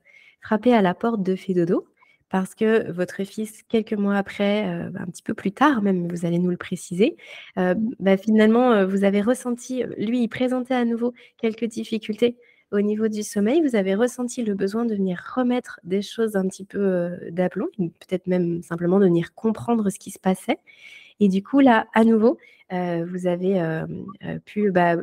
frapper 0.43 0.75
à 0.75 0.83
la 0.83 0.95
porte 0.95 1.23
de 1.23 1.37
Fédodo 1.37 1.87
parce 2.33 2.55
que 2.55 2.91
votre 2.91 3.25
fils, 3.25 3.63
quelques 3.69 3.93
mois 3.93 4.17
après, 4.17 4.67
euh, 4.67 4.89
bah, 4.89 5.01
un 5.03 5.11
petit 5.11 5.23
peu 5.23 5.35
plus 5.35 5.53
tard 5.53 5.83
même, 5.83 6.09
vous 6.09 6.25
allez 6.25 6.39
nous 6.39 6.49
le 6.49 6.57
préciser, 6.57 7.19
euh, 7.59 7.75
mmh. 7.75 7.95
bah, 8.01 8.17
finalement, 8.17 8.73
euh, 8.73 8.87
vous 8.87 9.05
avez 9.05 9.21
ressenti, 9.21 9.85
lui, 9.99 10.23
il 10.23 10.29
présentait 10.29 10.75
à 10.75 10.87
nouveau 10.87 11.13
quelques 11.37 11.67
difficultés 11.67 12.39
au 12.71 12.81
niveau 12.81 13.09
du 13.09 13.23
sommeil. 13.23 13.61
Vous 13.61 13.77
avez 13.77 13.95
ressenti 13.95 14.43
le 14.43 14.55
besoin 14.55 14.87
de 14.87 14.95
venir 14.95 15.23
remettre 15.37 15.79
des 15.85 16.01
choses 16.01 16.35
un 16.35 16.49
petit 16.49 16.65
peu 16.65 17.11
d'aplomb, 17.31 17.69
peut-être 17.77 18.27
même 18.27 18.63
simplement 18.63 18.99
de 18.99 19.05
venir 19.05 19.35
comprendre 19.35 19.91
ce 19.91 19.99
qui 19.99 20.11
se 20.11 20.19
passait. 20.19 20.59
Et 21.21 21.29
du 21.29 21.43
coup, 21.43 21.61
là, 21.61 21.87
à 21.93 22.03
nouveau, 22.05 22.39
vous 22.71 23.27
avez 23.27 23.85
pu 24.47 24.71
bah, 24.71 24.97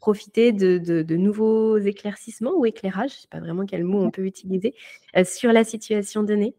profiter 0.00 0.52
de, 0.52 1.16
nouveaux 1.16 1.78
éclaircissements 1.78 2.52
ou 2.56 2.66
éclairages, 2.66 3.10
je 3.10 3.16
ne 3.16 3.20
sais 3.20 3.28
pas 3.28 3.40
vraiment 3.40 3.64
quel 3.66 3.84
mot 3.84 4.02
on 4.02 4.10
peut 4.10 4.26
utiliser, 4.26 4.74
euh, 5.16 5.24
sur 5.24 5.52
la 5.52 5.64
situation 5.64 6.22
donnée 6.22 6.54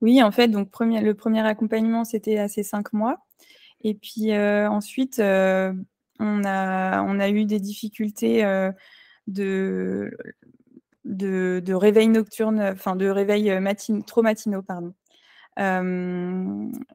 Oui, 0.00 0.22
en 0.22 0.30
fait, 0.30 0.48
donc 0.48 0.70
le 0.80 1.12
premier 1.14 1.46
accompagnement, 1.46 2.04
c'était 2.04 2.38
à 2.38 2.48
ces 2.48 2.62
cinq 2.62 2.92
mois. 2.92 3.18
Et 3.82 3.94
puis 3.94 4.32
euh, 4.32 4.68
ensuite, 4.70 5.18
euh, 5.18 5.72
on, 6.18 6.44
a, 6.44 7.28
eu 7.28 7.44
des 7.44 7.60
difficultés 7.60 8.42
de, 9.26 10.10
réveil 11.74 12.08
nocturne, 12.08 12.60
enfin 12.60 12.96
de 12.96 13.08
réveil 13.08 13.60
matin, 13.60 14.00
trop 14.00 14.22
matinaux, 14.22 14.62
pardon. 14.62 14.94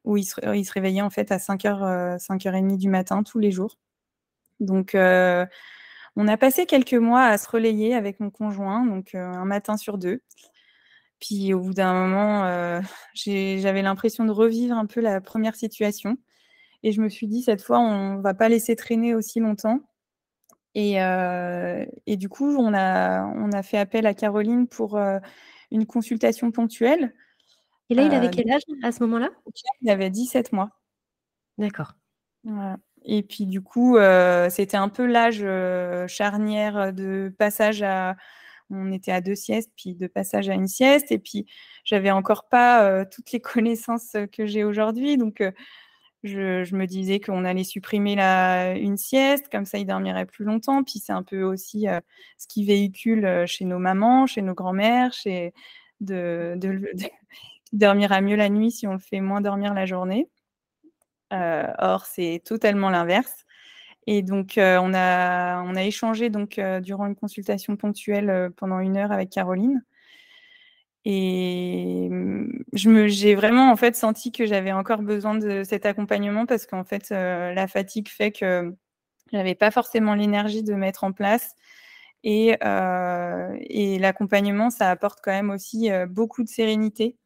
où 0.03 0.17
il 0.17 0.23
se, 0.23 0.55
il 0.55 0.65
se, 0.65 0.73
réveillait 0.73 1.01
en 1.01 1.11
fait 1.11 1.31
à 1.31 1.38
5h, 1.38 2.17
5h30 2.17 2.77
du 2.77 2.89
matin 2.89 3.21
tous 3.23 3.39
les 3.39 3.51
jours. 3.51 3.77
Donc, 4.62 4.96
euh, 4.96 5.46
on 6.15 6.27
a 6.27 6.38
passé 6.38 6.65
quelques 6.65 6.94
mois 6.94 7.24
à 7.24 7.38
se 7.38 7.50
relayer 7.50 7.96
avec 7.96 8.20
mon 8.20 8.30
conjoint, 8.30 8.86
donc 8.86 9.15
euh, 9.15 9.25
un 9.25 9.46
matin 9.46 9.75
sur 9.75 9.98
deux. 9.98 10.22
Puis 11.20 11.53
au 11.53 11.60
bout 11.60 11.74
d'un 11.74 11.94
moment, 11.94 12.46
euh, 12.46 12.82
j'avais 13.15 13.82
l'impression 13.82 14.25
de 14.25 14.32
revivre 14.32 14.77
un 14.77 14.86
peu 14.86 15.01
la 15.01 15.20
première 15.20 15.56
situation. 15.56 16.18
Et 16.84 16.91
je 16.91 17.01
me 17.01 17.10
suis 17.10 17.27
dit, 17.27 17.44
cette 17.44 17.62
fois, 17.62 17.80
on 17.80 18.18
ne 18.18 18.22
va 18.22 18.34
pas 18.34 18.50
laisser 18.50 18.75
traîner 18.75 19.13
aussi 19.13 19.39
longtemps. 19.39 19.82
Et, 20.74 20.96
du 22.08 22.30
coup, 22.30 22.56
on 22.56 22.74
a, 22.74 23.25
on 23.25 23.51
a 23.51 23.62
fait 23.62 23.77
appel 23.77 24.08
à 24.08 24.13
Caroline 24.15 24.68
pour 24.68 25.00
une 25.70 25.86
consultation 25.86 26.51
ponctuelle. 26.51 27.13
Et 27.89 27.94
là, 27.94 28.03
il 28.03 28.13
avait 28.13 28.32
quel 28.32 28.50
âge 28.50 28.63
à 28.82 28.91
ce 28.91 29.03
moment-là? 29.03 29.30
Il 29.82 29.91
avait 29.91 30.10
17 30.10 30.53
mois. 30.53 30.72
D'accord. 31.60 31.94
Voilà. 32.44 32.77
Et 33.05 33.24
puis 33.24 33.46
du 33.46 33.62
coup, 33.62 33.98
euh, 33.98 34.50
c'était 34.50 34.77
un 34.77 34.89
peu 34.89 35.05
l'âge 35.05 35.41
euh, 35.41 36.08
charnière 36.08 36.93
de 36.93 37.34
passage 37.38 37.81
à. 37.84 38.15
On 38.74 38.91
était 38.93 39.12
à 39.12 39.20
deux 39.20 39.36
siestes, 39.36 39.72
puis 39.75 39.96
de 39.96 40.08
passage 40.08 40.50
à 40.50 40.53
une 40.53 40.67
sieste. 40.67 41.12
Et 41.12 41.20
puis, 41.20 41.46
j'avais 41.84 42.12
encore 42.12 42.48
pas 42.48 42.86
euh, 42.86 43.05
toutes 43.12 43.31
les 43.34 43.41
connaissances 43.41 44.15
que 44.31 44.46
j'ai 44.46 44.63
aujourd'hui. 44.63 45.17
Donc, 45.17 45.43
je, 46.24 46.75
me 46.75 46.86
disais 46.86 47.20
qu'on 47.20 47.43
allait 47.46 47.65
supprimer 47.65 48.15
la, 48.15 48.75
une 48.77 48.98
sieste, 48.98 49.50
comme 49.51 49.65
ça, 49.65 49.77
il 49.77 49.86
dormirait 49.86 50.25
plus 50.25 50.46
longtemps. 50.46 50.84
Puis, 50.84 51.00
c'est 51.00 51.12
un 51.12 51.24
peu 51.24 51.43
aussi 51.43 51.88
ce 52.38 52.48
qui 52.48 52.65
véhicule 52.65 53.46
chez 53.46 53.65
nos 53.65 53.79
mamans, 53.79 54.25
chez 54.25 54.41
nos 54.41 54.53
grands-mères, 54.53 55.12
chez 55.12 55.53
de, 56.01 56.58
dormira 57.74 58.22
mieux 58.22 58.36
la 58.36 58.50
nuit 58.50 58.72
si 58.72 58.88
on 58.88 58.93
le 58.93 59.00
fait 59.00 59.22
moins 59.22 59.41
dormir 59.41 59.74
la 59.74 59.86
journée. 59.86 60.29
Euh, 61.33 61.67
or, 61.79 62.05
c'est 62.05 62.41
totalement 62.45 62.89
l'inverse. 62.89 63.45
Et 64.07 64.23
donc, 64.23 64.57
euh, 64.57 64.79
on, 64.81 64.93
a, 64.93 65.61
on 65.63 65.75
a 65.75 65.83
échangé 65.83 66.29
donc, 66.29 66.59
euh, 66.59 66.79
durant 66.81 67.05
une 67.07 67.15
consultation 67.15 67.75
ponctuelle 67.77 68.51
pendant 68.57 68.79
une 68.79 68.97
heure 68.97 69.11
avec 69.11 69.29
Caroline. 69.29 69.83
Et 71.05 72.09
mmh, 72.11 72.63
j'ai 72.73 73.35
vraiment 73.35 73.71
en 73.71 73.75
fait 73.75 73.95
senti 73.95 74.31
que 74.31 74.45
j'avais 74.45 74.71
encore 74.71 75.01
besoin 75.01 75.35
de 75.35 75.63
cet 75.63 75.85
accompagnement 75.85 76.45
parce 76.45 76.67
qu'en 76.67 76.83
fait, 76.83 77.09
la 77.09 77.67
fatigue 77.67 78.07
fait 78.09 78.31
que 78.31 78.73
j'avais 79.33 79.55
pas 79.55 79.71
forcément 79.71 80.13
l'énergie 80.15 80.63
de 80.63 80.73
mettre 80.75 81.03
en 81.03 81.11
place. 81.11 81.55
Et, 82.23 82.50
et 82.51 84.00
l'accompagnement, 84.00 84.69
ça 84.69 84.91
apporte 84.91 85.19
quand 85.23 85.31
même 85.31 85.50
aussi 85.50 85.89
beaucoup 86.09 86.43
de 86.43 86.50
sérénité 86.50 87.17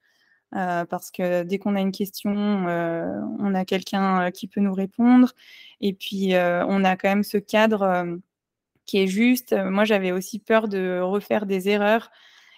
euh, 0.56 0.86
parce 0.86 1.12
que 1.12 1.44
dès 1.44 1.58
qu'on 1.60 1.76
a 1.76 1.82
une 1.82 1.92
question, 1.92 2.68
euh, 2.68 3.20
on 3.40 3.54
a 3.54 3.66
quelqu'un 3.66 4.28
euh, 4.28 4.32
qui 4.32 4.48
peut 4.48 4.62
nous 4.62 4.74
répondre. 4.74 5.34
Et 5.82 5.94
puis, 5.94 6.34
on 6.34 6.84
a 6.84 6.96
quand 6.96 7.10
même 7.10 7.24
ce 7.24 7.38
cadre 7.38 8.18
qui 8.86 9.00
est 9.00 9.08
juste. 9.08 9.54
Moi, 9.54 9.84
j'avais 9.86 10.12
aussi 10.12 10.40
peur 10.40 10.68
de 10.68 11.00
refaire 11.02 11.46
des 11.46 11.70
erreurs. 11.70 12.12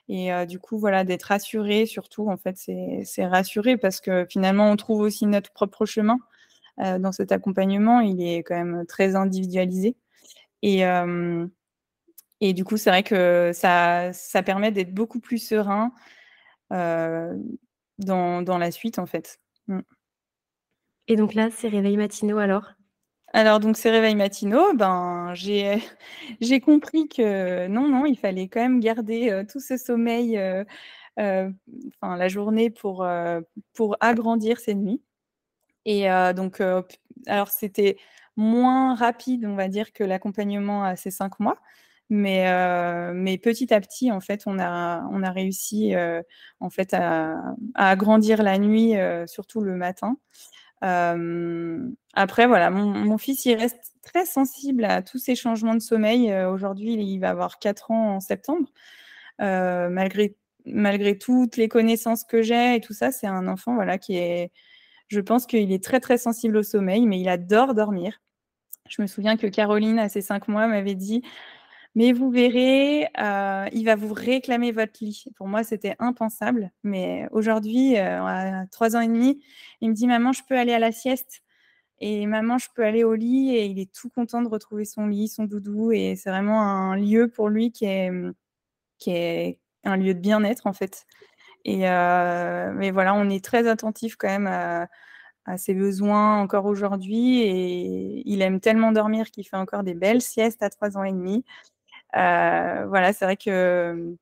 Et 0.09 0.29
du 0.45 0.59
coup, 0.59 0.77
voilà, 0.77 1.03
d'être 1.03 1.23
rassuré, 1.23 1.85
surtout, 1.85 2.29
en 2.29 2.37
fait, 2.37 2.55
c'est 2.57 3.25
rassuré 3.25 3.77
parce 3.77 3.99
que 3.99 4.25
finalement, 4.29 4.71
on 4.71 4.75
trouve 4.77 5.01
aussi 5.01 5.25
notre 5.25 5.51
propre 5.51 5.85
chemin 5.85 6.19
dans 6.77 7.11
cet 7.11 7.31
accompagnement. 7.31 7.99
Il 8.01 8.21
est 8.21 8.43
quand 8.43 8.55
même 8.55 8.85
très 8.85 9.15
individualisé. 9.15 9.97
Et, 10.61 10.83
du 12.53 12.63
coup, 12.63 12.77
c'est 12.77 12.91
vrai 12.91 13.03
que 13.03 13.51
ça 13.53 14.13
permet 14.45 14.71
d'être 14.71 14.93
beaucoup 14.93 15.19
plus 15.19 15.39
serein, 15.39 15.91
dans, 17.99 18.57
la 18.57 18.71
suite, 18.71 18.99
en 18.99 19.05
fait. 19.05 19.39
Mm. 19.67 19.79
Et 21.07 21.15
donc 21.15 21.33
là, 21.33 21.49
ces 21.51 21.69
réveils 21.69 21.97
matinaux, 21.97 22.37
alors? 22.37 22.73
Alors, 23.33 23.59
donc, 23.59 23.77
ces 23.77 23.91
réveils 23.91 24.15
matinaux, 24.15 24.73
ben, 24.73 25.33
j'ai, 25.33 25.79
j'ai 26.41 26.59
compris 26.59 27.07
que 27.07 27.67
non, 27.67 27.87
non, 27.89 28.05
il 28.05 28.17
fallait 28.17 28.47
quand 28.47 28.61
même 28.61 28.79
garder 28.79 29.29
euh, 29.29 29.43
tout 29.49 29.59
ce 29.59 29.77
sommeil, 29.77 30.37
euh, 30.37 30.63
euh, 31.19 31.49
enfin, 32.01 32.15
la 32.17 32.27
journée 32.29 32.69
pour, 32.69 33.07
pour 33.73 33.97
agrandir 33.99 34.59
ces 34.59 34.75
nuits. 34.75 35.01
Et 35.85 36.07
donc, 36.35 36.61
alors, 37.27 37.47
c'était 37.49 37.97
moins 38.35 38.95
rapide, 38.95 39.45
on 39.45 39.55
va 39.55 39.67
dire, 39.69 39.93
que 39.93 40.03
l'accompagnement 40.03 40.83
à 40.83 40.95
ces 40.95 41.11
cinq 41.11 41.39
mois. 41.39 41.57
Mais, 42.09 42.49
euh, 42.49 43.11
mais 43.13 43.37
petit 43.37 43.73
à 43.73 43.81
petit, 43.81 44.11
en 44.11 44.21
fait, 44.21 44.43
on 44.45 44.59
a, 44.59 45.05
on 45.11 45.23
a 45.23 45.31
réussi 45.31 45.93
euh, 45.93 46.21
en 46.59 46.69
fait, 46.69 46.93
à, 46.93 47.33
à, 47.75 47.89
agrandir 47.89 48.43
la 48.43 48.57
nuit, 48.57 48.97
euh, 48.97 49.27
surtout 49.27 49.61
le 49.61 49.75
matin. 49.75 50.17
après, 50.81 52.47
voilà, 52.47 52.69
mon, 52.69 53.17
fils, 53.17 53.45
il 53.45 53.55
reste 53.55 53.95
très 54.03 54.25
sensible 54.25 54.85
à 54.85 55.01
tous 55.01 55.17
ces 55.17 55.35
changements 55.35 55.75
de 55.75 55.81
sommeil. 55.81 56.33
Aujourd'hui, 56.45 56.93
il 56.93 57.19
va 57.19 57.31
avoir 57.31 57.59
4 57.59 57.91
ans 57.91 58.15
en 58.15 58.19
septembre. 58.19 58.69
malgré, 59.39 60.37
malgré 60.65 61.17
toutes 61.17 61.57
les 61.57 61.67
connaissances 61.67 62.23
que 62.23 62.41
j'ai 62.41 62.75
et 62.75 62.81
tout 62.81 62.93
ça, 62.93 63.11
c'est 63.11 63.27
un 63.27 63.47
enfant 63.47 63.75
voilà, 63.75 63.97
qui 63.97 64.17
est, 64.17 64.51
je 65.09 65.19
pense 65.19 65.45
qu'il 65.45 65.71
est 65.71 65.83
très, 65.83 65.99
très 65.99 66.17
sensible 66.17 66.57
au 66.57 66.63
sommeil, 66.63 67.05
mais 67.05 67.19
il 67.19 67.29
adore 67.29 67.73
dormir. 67.73 68.21
Je 68.89 69.01
me 69.01 69.07
souviens 69.07 69.37
que 69.37 69.47
Caroline, 69.47 69.99
à 69.99 70.09
ses 70.09 70.21
5 70.21 70.47
mois, 70.47 70.67
m'avait 70.67 70.95
dit 70.95 71.23
mais 71.97 72.13
vous 72.13 72.29
verrez, 72.29 73.09
euh, 73.19 73.65
il 73.73 73.83
va 73.83 73.95
vous 73.95 74.13
réclamer 74.13 74.71
votre 74.71 75.03
lit. 75.03 75.25
Pour 75.35 75.47
moi, 75.47 75.63
c'était 75.63 75.95
impensable. 75.97 76.71
Mais 76.83 77.27
aujourd'hui, 77.31 77.97
euh, 77.97 78.23
à 78.23 78.67
trois 78.67 78.95
ans 78.95 78.99
et 79.01 79.07
demi, 79.07 79.43
il 79.81 79.89
me 79.89 79.95
dit 79.95 80.05
Maman, 80.05 80.31
je 80.31 80.43
peux 80.47 80.55
aller 80.55 80.73
à 80.73 80.77
la 80.79 80.91
sieste. 80.91 81.41
Et 81.99 82.27
maman, 82.27 82.59
je 82.59 82.67
peux 82.75 82.85
aller 82.85 83.03
au 83.03 83.15
lit. 83.15 83.55
Et 83.55 83.65
il 83.65 83.79
est 83.79 83.91
tout 83.91 84.11
content 84.11 84.43
de 84.43 84.47
retrouver 84.47 84.85
son 84.85 85.07
lit, 85.07 85.27
son 85.27 85.45
doudou. 85.45 85.91
Et 85.91 86.15
c'est 86.15 86.29
vraiment 86.29 86.61
un 86.61 86.95
lieu 86.97 87.29
pour 87.29 87.49
lui 87.49 87.71
qui 87.71 87.85
est, 87.85 88.11
qui 88.99 89.09
est 89.09 89.59
un 89.83 89.97
lieu 89.97 90.13
de 90.13 90.19
bien-être, 90.19 90.67
en 90.67 90.73
fait. 90.73 91.07
Et 91.65 91.89
euh, 91.89 92.73
mais 92.75 92.91
voilà, 92.91 93.15
on 93.15 93.27
est 93.27 93.43
très 93.43 93.67
attentif 93.67 94.17
quand 94.17 94.27
même 94.27 94.45
à, 94.45 94.87
à 95.45 95.57
ses 95.57 95.73
besoins 95.73 96.39
encore 96.41 96.65
aujourd'hui. 96.65 97.41
Et 97.41 98.21
il 98.29 98.43
aime 98.43 98.59
tellement 98.59 98.91
dormir 98.91 99.31
qu'il 99.31 99.47
fait 99.47 99.57
encore 99.57 99.83
des 99.83 99.95
belles 99.95 100.21
siestes 100.21 100.61
à 100.61 100.69
trois 100.69 100.95
ans 100.95 101.03
et 101.03 101.11
demi. 101.11 101.43
Voilà, 102.13 103.13
c'est 103.13 103.25
vrai 103.25 103.37
que 103.37 104.15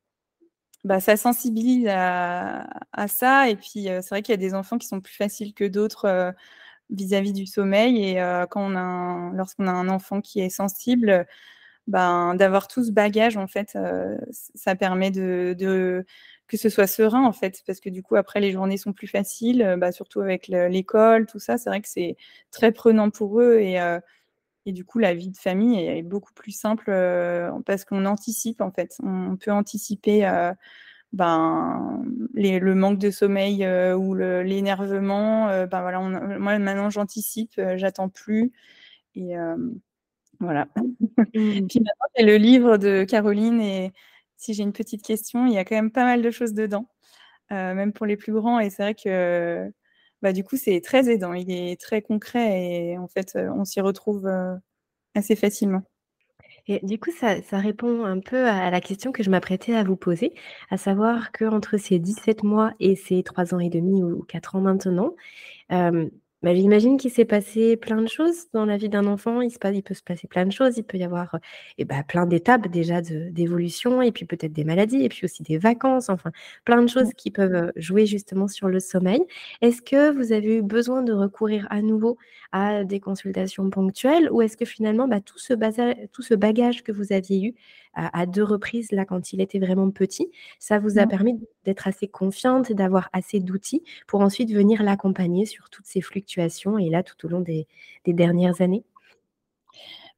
bah, 0.83 0.99
ça 0.99 1.17
sensibilise 1.17 1.87
à, 1.89 2.67
ça. 3.07 3.49
Et 3.49 3.55
puis, 3.55 3.85
c'est 3.85 4.09
vrai 4.09 4.21
qu'il 4.21 4.33
y 4.33 4.35
a 4.35 4.37
des 4.37 4.53
enfants 4.53 4.77
qui 4.77 4.87
sont 4.87 5.01
plus 5.01 5.15
faciles 5.15 5.53
que 5.53 5.65
d'autres 5.65 6.33
vis-à-vis 6.91 7.33
du 7.33 7.47
sommeil. 7.47 8.03
Et 8.09 8.15
quand 8.51 8.61
on 8.71 8.75
a 8.77 9.31
lorsqu'on 9.35 9.67
a 9.67 9.71
un 9.71 9.89
enfant 9.89 10.21
qui 10.21 10.41
est 10.41 10.49
sensible, 10.49 11.25
ben, 11.87 12.35
d'avoir 12.35 12.67
tout 12.67 12.83
ce 12.83 12.91
bagage, 12.91 13.37
en 13.37 13.47
fait, 13.47 13.77
ça 14.55 14.75
permet 14.75 15.11
de, 15.11 16.05
que 16.47 16.57
ce 16.57 16.69
soit 16.69 16.87
serein, 16.87 17.23
en 17.25 17.33
fait, 17.33 17.63
parce 17.67 17.79
que 17.79 17.89
du 17.89 18.03
coup, 18.03 18.15
après, 18.15 18.39
les 18.39 18.51
journées 18.51 18.77
sont 18.77 18.93
plus 18.93 19.07
faciles, 19.07 19.75
bah, 19.79 19.91
surtout 19.91 20.21
avec 20.21 20.47
l'école, 20.49 21.25
tout 21.27 21.39
ça. 21.39 21.57
C'est 21.57 21.69
vrai 21.69 21.81
que 21.81 21.89
c'est 21.89 22.17
très 22.51 22.71
prenant 22.71 23.09
pour 23.09 23.41
eux. 23.41 23.59
Et, 23.59 23.79
et 24.65 24.71
du 24.71 24.85
coup, 24.85 24.99
la 24.99 25.13
vie 25.13 25.29
de 25.29 25.37
famille 25.37 25.79
est, 25.79 26.01
beaucoup 26.03 26.33
plus 26.33 26.51
simple 26.51 26.85
parce 27.65 27.85
qu'on 27.85 28.05
anticipe, 28.05 28.61
en 28.61 28.71
fait. 28.71 28.97
On 29.03 29.37
peut 29.37 29.51
anticiper 29.51 30.21
ben, 31.13 32.03
le 32.33 32.73
manque 32.73 32.99
de 32.99 33.11
sommeil 33.11 33.67
ou 33.93 34.15
l'énervement. 34.15 35.47
ben, 35.67 35.81
voilà, 35.81 35.99
moi, 35.99 36.57
maintenant, 36.57 36.89
j'anticipe, 36.89 37.61
j'attends 37.75 38.09
plus. 38.09 38.51
Et 39.15 39.35
voilà. 40.39 40.67
Mmh. 41.33 41.67
Puis 41.67 41.79
maintenant, 41.79 42.07
j'ai 42.17 42.25
le 42.25 42.37
livre 42.37 42.77
de 42.77 43.03
Caroline 43.03 43.59
et 43.61 43.93
si 44.37 44.53
j'ai 44.53 44.63
une 44.63 44.73
petite 44.73 45.01
question, 45.01 45.45
il 45.45 45.53
y 45.53 45.57
a 45.57 45.65
quand 45.65 45.75
même 45.75 45.91
pas 45.91 46.03
mal 46.03 46.21
de 46.21 46.31
choses 46.31 46.53
dedans, 46.53 46.89
même 47.49 47.93
pour 47.93 48.05
les 48.05 48.17
plus 48.17 48.33
grands. 48.33 48.59
Et 48.59 48.69
c'est 48.69 48.83
vrai 48.83 48.95
que 48.95 49.71
bah, 50.25 50.33
du 50.33 50.43
coup, 50.43 50.57
c'est 50.57 50.81
très 50.81 51.07
aidant. 51.07 51.33
Il 51.33 51.51
est 51.51 51.79
très 51.79 52.01
concret 52.01 52.63
et 52.63 52.97
en 52.97 53.07
fait, 53.07 53.37
on 53.37 53.63
s'y 53.63 53.79
retrouve 53.79 54.27
assez 55.13 55.35
facilement. 55.35 55.83
Et 56.67 56.79
du 56.83 56.97
coup, 56.99 57.11
ça, 57.11 57.35
répond 57.51 58.05
un 58.05 58.19
peu 58.19 58.47
à 58.47 58.71
la 58.71 58.81
question 58.81 59.11
que 59.11 59.21
je 59.21 59.29
m'apprêtais 59.29 59.75
à 59.75 59.83
vous 59.83 59.95
poser, 59.95 60.33
à 60.71 60.77
savoir 60.77 61.31
qu'entre 61.31 61.77
ces 61.77 61.99
17 61.99 62.41
mois 62.41 62.73
et 62.79 62.95
ces 62.95 63.21
3 63.21 63.53
ans 63.53 63.59
et 63.59 63.69
demi 63.69 64.01
ou 64.03 64.23
4 64.23 64.55
ans 64.55 64.61
maintenant, 64.61 65.13
bah, 66.43 66.53
j'imagine 66.53 66.97
qu'il 66.97 67.11
s'est 67.11 67.25
passé 67.25 67.75
plein 67.75 68.01
de 68.01 68.07
choses 68.07 68.49
dans 68.53 68.65
la 68.65 68.77
vie 68.77 68.89
d'un 68.89 69.07
enfant. 69.07 69.41
Il, 69.41 69.49
se 69.49 69.57
il 69.73 69.81
peut 69.83 69.93
se 69.93 70.03
passer 70.03 70.27
plein 70.27 70.45
de 70.45 70.51
choses. 70.51 70.77
Il 70.77 70.83
peut 70.83 70.97
y 70.97 71.03
avoir 71.03 71.35
et 71.35 71.39
eh 71.79 71.85
bah, 71.85 72.03
plein 72.03 72.25
d'étapes 72.25 72.67
déjà 72.67 73.01
d'évolution, 73.01 74.01
et 74.01 74.11
puis 74.11 74.25
peut-être 74.25 74.53
des 74.53 74.63
maladies, 74.63 75.03
et 75.03 75.09
puis 75.09 75.21
aussi 75.25 75.43
des 75.43 75.57
vacances, 75.57 76.09
enfin 76.09 76.31
plein 76.65 76.81
de 76.81 76.87
choses 76.87 77.13
qui 77.17 77.31
peuvent 77.31 77.71
jouer 77.75 78.05
justement 78.05 78.47
sur 78.47 78.67
le 78.69 78.79
sommeil. 78.79 79.21
Est-ce 79.61 79.81
que 79.81 80.11
vous 80.11 80.31
avez 80.33 80.57
eu 80.57 80.61
besoin 80.61 81.01
de 81.01 81.13
recourir 81.13 81.67
à 81.71 81.81
nouveau 81.81 82.17
à 82.51 82.83
des 82.83 82.99
consultations 82.99 83.69
ponctuelles, 83.69 84.29
ou 84.31 84.41
est-ce 84.41 84.55
que 84.57 84.65
finalement 84.65 85.07
bah, 85.07 85.21
tout, 85.21 85.39
ce 85.39 85.53
tout 86.07 86.21
ce 86.21 86.33
bagage 86.35 86.83
que 86.83 86.91
vous 86.91 87.11
aviez 87.11 87.47
eu 87.47 87.55
à, 87.95 88.25
deux 88.25 88.43
reprises, 88.43 88.91
là, 88.91 89.05
quand 89.05 89.33
il 89.33 89.41
était 89.41 89.59
vraiment 89.59 89.89
petit, 89.89 90.29
ça 90.59 90.79
vous 90.79 90.99
a 90.99 91.07
permis 91.07 91.39
d'être 91.63 91.87
assez 91.87 92.07
confiante 92.07 92.69
et 92.69 92.73
d'avoir 92.73 93.09
assez 93.13 93.39
d'outils 93.39 93.83
pour 94.07 94.21
ensuite 94.21 94.51
venir 94.51 94.83
l'accompagner 94.83 95.45
sur 95.45 95.69
toutes 95.69 95.85
ces 95.85 96.01
fluctuations 96.01 96.77
et 96.77 96.89
là, 96.89 97.03
tout 97.03 97.25
au 97.25 97.29
long 97.29 97.39
des, 97.39 97.67
dernières 98.05 98.61
années? 98.61 98.83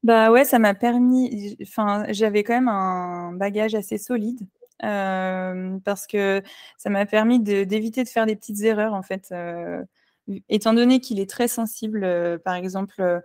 Bah 0.03 0.31
ouais, 0.31 0.46
ça 0.46 0.60
m'a 0.60 0.74
permis. 0.74 1.57
Enfin, 1.62 2.05
j'avais 2.10 2.43
quand 2.43 2.53
même 2.53 2.67
un 2.67 3.34
bagage 3.34 3.75
assez 3.75 3.98
solide 3.98 4.39
euh, 4.84 5.79
parce 5.84 6.05
que 6.05 6.41
ça 6.77 6.89
m'a 6.89 7.05
permis 7.05 7.39
d'éviter 7.39 8.03
de, 8.03 8.10
faire 8.10 8.25
des 8.25 8.36
petites 8.36 8.62
erreurs 8.62 8.93
en 8.93 9.01
fait. 9.01 9.29
Euh, 9.31 9.84
étant 10.50 10.74
donné 10.74 11.00
qu'il 11.00 11.19
est 11.19 11.29
très 11.29 11.48
sensible, 11.48 12.03
euh, 12.03 12.38
par 12.38 12.55
exemple, 12.55 13.22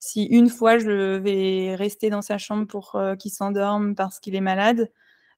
si 0.00 0.24
une 0.24 0.48
fois 0.48 0.78
je 0.78 1.18
vais 1.18 1.74
rester 1.76 2.10
dans 2.10 2.22
sa 2.22 2.38
chambre 2.38 2.66
pour 2.66 2.96
euh, 2.96 3.16
qu'il 3.16 3.30
s'endorme 3.30 3.94
parce 3.94 4.18
qu'il 4.18 4.34
est 4.34 4.40
malade, 4.40 4.90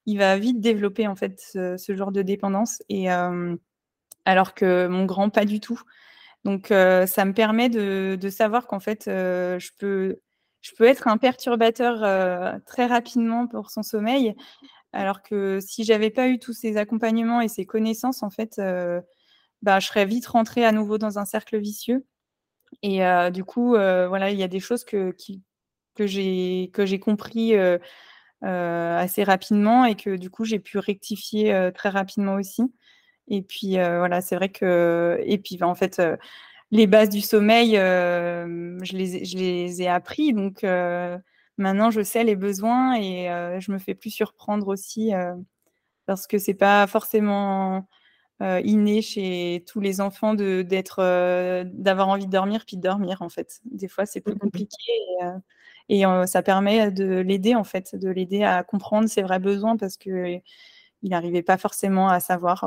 il 0.05 0.17
va 0.17 0.37
vite 0.37 0.61
développer 0.61 1.07
en 1.07 1.15
fait 1.15 1.39
ce, 1.39 1.95
genre 1.95 2.11
de 2.13 2.21
dépendance. 2.21 2.81
Et 2.89 3.11
euh, 3.11 3.55
alors 4.25 4.53
que 4.55 4.87
mon 4.87 5.05
grand 5.05 5.29
pas 5.29 5.45
du 5.45 5.59
tout. 5.59 5.81
Donc 6.45 6.71
euh, 6.71 7.05
ça 7.07 7.25
me 7.25 7.33
permet 7.33 7.69
de, 7.69 8.17
savoir 8.29 8.67
qu'en 8.67 8.79
fait 8.79 9.03
je 9.07 9.69
peux 9.79 10.21
je 10.61 10.71
peux 10.77 10.85
être 10.85 11.07
un 11.09 11.17
perturbateur 11.17 12.61
très 12.65 12.85
rapidement 12.85 13.47
pour 13.47 13.69
son 13.69 13.83
sommeil. 13.83 14.33
Alors 14.93 15.21
que 15.23 15.59
si 15.61 15.83
j'avais 15.83 16.09
pas 16.11 16.29
eu 16.29 16.39
tous 16.39 16.53
ces 16.53 16.77
accompagnements 16.77 17.41
et 17.41 17.49
ces 17.49 17.65
connaissances, 17.65 18.23
en 18.23 18.29
fait, 18.29 18.61
bah, 19.61 19.79
je 19.79 19.87
serais 19.87 20.05
vite 20.05 20.27
rentrée 20.27 20.65
à 20.65 20.71
nouveau 20.71 20.97
dans 20.97 21.19
un 21.19 21.25
cercle 21.25 21.57
vicieux. 21.59 22.05
Et 22.81 23.01
du 23.31 23.43
coup, 23.43 23.71
voilà, 23.71 24.31
il 24.31 24.37
y 24.37 24.43
a 24.43 24.47
des 24.47 24.59
choses 24.59 24.83
que, 24.83 25.15
que 25.95 26.07
j'ai 26.07 26.69
que 26.73 26.85
j'ai 26.85 26.99
compris 26.99 27.53
assez 28.41 29.23
rapidement 29.23 29.85
et 29.85 29.95
que 29.95 30.15
du 30.15 30.29
coup 30.29 30.45
j'ai 30.45 30.59
pu 30.59 30.77
rectifier 30.79 31.71
très 31.75 31.89
rapidement 31.89 32.35
aussi. 32.35 32.63
Et 33.27 33.41
puis 33.41 33.75
voilà, 33.75 34.21
c'est 34.21 34.35
vrai 34.35 34.49
que 34.49 35.19
et 35.23 35.37
puis 35.37 35.57
bah, 35.57 35.67
en 35.67 35.75
fait 35.75 36.01
les 36.71 36.87
bases 36.87 37.09
du 37.09 37.21
sommeil, 37.21 37.73
je 37.75 38.97
les 38.97 39.25
je 39.25 39.37
les 39.37 39.81
ai 39.81 39.87
appris 39.87 40.33
donc 40.33 40.63
maintenant 41.57 41.91
je 41.91 42.01
sais 42.01 42.23
les 42.23 42.35
besoins 42.35 42.95
et 42.95 43.27
je 43.59 43.71
me 43.71 43.79
fais 43.79 43.95
plus 43.95 44.09
surprendre 44.09 44.67
aussi 44.67 45.11
parce 46.05 46.27
que 46.27 46.37
c'est 46.37 46.53
pas 46.53 46.87
forcément 46.87 47.87
inné 48.63 49.01
chez 49.01 49.63
tous 49.67 49.79
les 49.79 50.01
enfants 50.01 50.33
de 50.33 50.63
d'être 50.63 50.97
euh, 50.99 51.63
d'avoir 51.65 52.09
envie 52.09 52.25
de 52.25 52.31
dormir 52.31 52.63
puis 52.65 52.77
de 52.77 52.81
dormir 52.81 53.21
en 53.21 53.29
fait. 53.29 53.61
Des 53.65 53.87
fois 53.87 54.05
c'est 54.05 54.21
plus 54.21 54.33
mmh 54.35 54.39
compliqué 54.39 54.77
et, 55.89 56.05
euh, 56.05 56.25
ça 56.25 56.41
permet 56.41 56.91
de 56.91 57.19
l'aider 57.19 57.55
en 57.55 57.63
fait, 57.63 57.95
de 57.95 58.09
l'aider 58.09 58.43
à 58.43 58.63
comprendre 58.63 59.07
ses 59.07 59.21
vrais 59.21 59.39
besoins 59.39 59.77
parce 59.77 59.97
que 59.97 60.39
il 61.03 61.09
n'arrivait 61.09 61.43
pas 61.43 61.57
forcément 61.57 62.07
à 62.07 62.19
savoir 62.21 62.65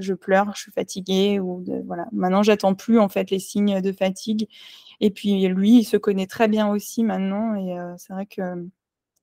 je 0.00 0.12
pleure, 0.12 0.52
je 0.54 0.62
suis 0.62 0.72
fatiguée 0.72 1.38
ou 1.40 1.64
voilà. 1.86 2.06
Maintenant 2.12 2.42
j'attends 2.42 2.74
plus 2.74 2.98
en 2.98 3.08
fait 3.08 3.30
les 3.30 3.38
signes 3.38 3.80
de 3.80 3.92
fatigue 3.92 4.48
et 5.00 5.10
puis 5.10 5.46
lui 5.48 5.78
il 5.78 5.84
se 5.84 5.96
connaît 5.96 6.26
très 6.26 6.48
bien 6.48 6.68
aussi 6.68 7.04
maintenant 7.04 7.54
et 7.54 7.76
c'est 7.98 8.12
vrai 8.12 8.26
que 8.26 8.42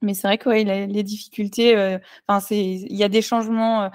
mais 0.02 0.13
c'est 0.13 0.28
vrai 0.28 0.38
que 0.38 0.50
les 0.50 1.04
difficultés 1.04 1.98
enfin 2.28 2.39
c'est 2.39 2.63
il 2.63 2.96
y 2.96 3.04
a 3.04 3.10
des 3.10 3.22
changements 3.22 3.89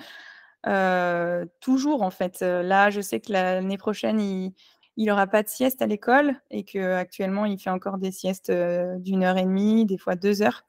euh, 0.67 1.47
toujours, 1.61 2.03
en 2.03 2.11
fait. 2.11 2.43
Euh, 2.43 2.63
là, 2.63 2.91
je 2.91 3.01
sais 3.01 3.21
que 3.21 3.33
l'année 3.33 3.79
prochaine, 3.79 4.21
il 4.21 4.55
n'aura 4.97 5.27
pas 5.27 5.43
de 5.43 5.49
sieste 5.49 5.83
à 5.83 5.87
l'école 5.87 6.35
et 6.51 6.65
qu'actuellement, 6.65 7.45
il 7.45 7.59
fait 7.59 7.71
encore 7.71 7.99
des 7.99 8.11
siestes 8.11 8.51
euh, 8.51 8.99
d'une 8.99 9.23
heure 9.25 9.39
et 9.39 9.45
demie, 9.45 9.87
des 9.87 9.99
fois 9.99 10.17
deux 10.17 10.43
heures. 10.43 10.65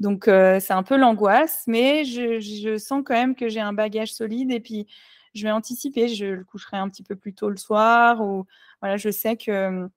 Donc, 0.00 0.26
c'est 0.26 0.72
un 0.72 0.84
peu 0.84 0.96
l'angoisse, 0.96 1.64
mais 1.66 2.04
je, 2.04 2.78
sens 2.78 3.02
quand 3.04 3.14
même 3.14 3.34
que 3.34 3.48
j'ai 3.48 3.60
un 3.60 3.72
bagage 3.72 4.12
solide 4.12 4.52
et 4.52 4.60
puis 4.60 4.86
je 5.34 5.42
vais 5.42 5.50
anticiper. 5.50 6.06
Je 6.06 6.26
le 6.26 6.44
coucherai 6.44 6.76
un 6.76 6.88
petit 6.88 7.02
peu 7.02 7.16
plus 7.16 7.34
tôt 7.34 7.50
le 7.50 7.56
soir 7.56 8.20
ou 8.20 8.46
voilà, 8.80 8.96
je 8.96 9.10
sais 9.10 9.36
que 9.36 9.88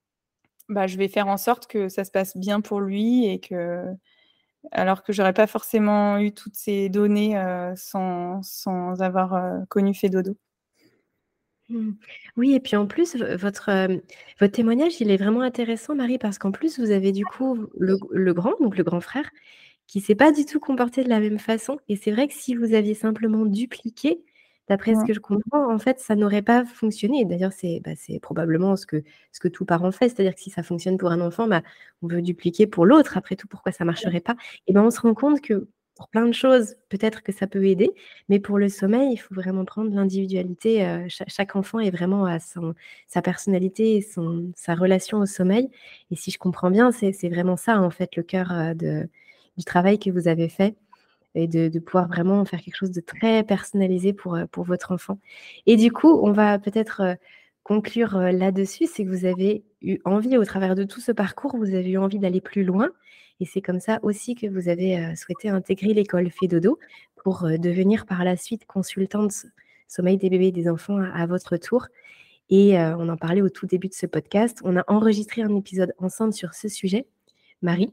bah, 0.69 0.87
je 0.87 0.97
vais 0.97 1.07
faire 1.07 1.27
en 1.27 1.37
sorte 1.37 1.67
que 1.67 1.87
ça 1.87 2.03
se 2.03 2.09
passe 2.09 2.35
bien 2.35 2.61
pour 2.61 2.81
lui 2.81 3.27
et 3.27 3.39
que 3.39 3.85
alors 4.71 5.03
que 5.03 5.13
j'aurais 5.13 5.33
pas 5.33 5.47
forcément 5.47 6.17
eu 6.19 6.31
toutes 6.31 6.55
ces 6.55 6.89
données 6.89 7.37
euh, 7.37 7.73
sans, 7.75 8.41
avoir 9.01 9.33
euh, 9.33 9.59
connu 9.69 9.93
Fédodo. 9.93 10.37
Mmh. 11.69 11.91
Oui, 12.37 12.53
et 12.53 12.59
puis 12.59 12.75
en 12.75 12.85
plus, 12.85 13.15
votre, 13.15 13.69
euh, 13.69 13.97
votre 14.39 14.53
témoignage, 14.53 14.99
il 14.99 15.09
est 15.09 15.17
vraiment 15.17 15.41
intéressant, 15.41 15.95
Marie, 15.95 16.17
parce 16.17 16.37
qu'en 16.37 16.51
plus, 16.51 16.79
vous 16.79 16.91
avez 16.91 17.11
du 17.11 17.25
coup 17.25 17.67
le, 17.77 18.33
grand, 18.33 18.53
donc 18.59 18.77
le 18.77 18.83
grand 18.83 19.01
frère, 19.01 19.29
qui 19.87 20.01
s'est 20.01 20.15
pas 20.15 20.31
du 20.31 20.45
tout 20.45 20.59
comporté 20.59 21.03
de 21.03 21.09
la 21.09 21.19
même 21.19 21.39
façon. 21.39 21.79
Et 21.87 21.95
c'est 21.95 22.11
vrai 22.11 22.27
que 22.27 22.33
si 22.33 22.55
vous 22.55 22.73
aviez 22.73 22.93
simplement 22.93 23.45
dupliqué 23.45 24.23
D'après 24.67 24.95
ce 24.95 25.03
que 25.05 25.13
je 25.13 25.19
comprends, 25.19 25.73
en 25.73 25.79
fait, 25.79 25.99
ça 25.99 26.15
n'aurait 26.15 26.41
pas 26.41 26.63
fonctionné. 26.63 27.25
D'ailleurs, 27.25 27.51
c'est 27.51 27.81
bah, 27.83 27.91
probablement 28.21 28.75
ce 28.77 28.85
que, 28.85 29.03
ce 29.31 29.39
que 29.39 29.47
tout 29.47 29.65
parent 29.65 29.91
fait. 29.91 30.07
C'est-à-dire 30.07 30.33
que 30.33 30.39
si 30.39 30.49
ça 30.49 30.63
fonctionne 30.63 30.97
pour 30.97 31.11
un 31.11 31.19
enfant, 31.19 31.47
bah, 31.47 31.61
on 32.01 32.07
veut 32.07 32.21
dupliquer 32.21 32.67
pour 32.67 32.85
l'autre. 32.85 33.17
Après 33.17 33.35
tout, 33.35 33.47
pourquoi 33.47 33.71
ça 33.71 33.83
ne 33.83 33.87
marcherait 33.87 34.21
pas? 34.21 34.35
Et 34.67 34.73
ben, 34.73 34.83
on 34.83 34.91
se 34.91 35.01
rend 35.01 35.13
compte 35.13 35.41
que 35.41 35.67
pour 35.95 36.07
plein 36.07 36.25
de 36.25 36.33
choses, 36.33 36.75
peut-être 36.89 37.21
que 37.21 37.31
ça 37.31 37.47
peut 37.47 37.65
aider, 37.65 37.91
mais 38.29 38.39
pour 38.39 38.57
le 38.57 38.69
sommeil, 38.69 39.11
il 39.13 39.17
faut 39.17 39.35
vraiment 39.35 39.65
prendre 39.65 39.93
l'individualité. 39.93 40.85
Euh, 40.85 41.05
chaque, 41.09 41.55
enfant 41.55 41.79
est 41.79 41.91
vraiment 41.91 42.25
à 42.25 42.39
son, 42.39 42.73
sa 43.07 43.21
personnalité 43.21 43.97
et 43.97 44.01
son, 44.01 44.51
sa 44.55 44.73
relation 44.73 45.19
au 45.19 45.25
sommeil. 45.25 45.69
Et 46.09 46.15
si 46.15 46.31
je 46.31 46.39
comprends 46.39 46.71
bien, 46.71 46.91
c'est 46.91 47.29
vraiment 47.29 47.57
ça, 47.57 47.79
en 47.81 47.89
fait, 47.89 48.15
le 48.15 48.23
cœur 48.23 48.51
euh, 48.51 48.73
de, 48.73 49.09
du 49.57 49.63
travail 49.65 49.99
que 49.99 50.09
vous 50.09 50.27
avez 50.27 50.49
fait 50.49 50.75
et 51.35 51.47
de, 51.47 51.79
pouvoir 51.79 52.07
vraiment 52.07 52.43
faire 52.45 52.61
quelque 52.61 52.75
chose 52.75 52.91
de 52.91 53.01
très 53.01 53.43
personnalisé 53.43 54.13
pour, 54.13 54.35
euh, 54.35 54.45
pour 54.51 54.63
votre 54.63 54.91
enfant. 54.91 55.19
Et 55.65 55.77
du 55.77 55.91
coup, 55.91 56.19
on 56.23 56.31
va 56.31 56.59
peut-être 56.59 57.01
euh, 57.01 57.15
conclure 57.63 58.17
euh, 58.17 58.31
là-dessus, 58.31 58.87
c'est 58.87 59.05
que 59.05 59.09
vous 59.09 59.25
avez 59.25 59.63
eu 59.81 59.99
envie, 60.05 60.37
au 60.37 60.45
travers 60.45 60.75
de 60.75 60.83
tout 60.83 60.99
ce 60.99 61.11
parcours, 61.11 61.55
vous 61.55 61.73
avez 61.73 61.91
eu 61.91 61.97
envie 61.97 62.19
d'aller 62.19 62.41
plus 62.41 62.63
loin. 62.63 62.89
Et 63.39 63.45
c'est 63.45 63.61
comme 63.61 63.79
ça 63.79 63.99
aussi 64.03 64.35
que 64.35 64.47
vous 64.47 64.69
avez 64.69 65.15
souhaité 65.15 65.49
intégrer 65.49 65.95
l'école 65.95 66.29
Fédodo 66.29 66.77
pour 67.23 67.47
devenir 67.57 68.05
par 68.05 68.23
la 68.23 68.37
suite 68.37 68.67
consultante 68.67 69.47
sommeil 69.87 70.17
des 70.17 70.29
bébés 70.29 70.49
et 70.49 70.51
des 70.51 70.69
enfants 70.69 70.99
à, 70.99 71.25
votre 71.25 71.57
tour. 71.57 71.87
Et 72.51 72.77
on 72.77 73.09
en 73.09 73.17
parlait 73.17 73.41
au 73.41 73.49
tout 73.49 73.65
début 73.65 73.87
de 73.87 73.95
ce 73.95 74.05
podcast. 74.05 74.59
On 74.63 74.77
a 74.77 74.83
enregistré 74.85 75.41
un 75.41 75.55
épisode 75.55 75.95
ensemble 75.97 76.33
sur 76.33 76.53
ce 76.53 76.67
sujet. 76.67 77.07
Marie, 77.63 77.91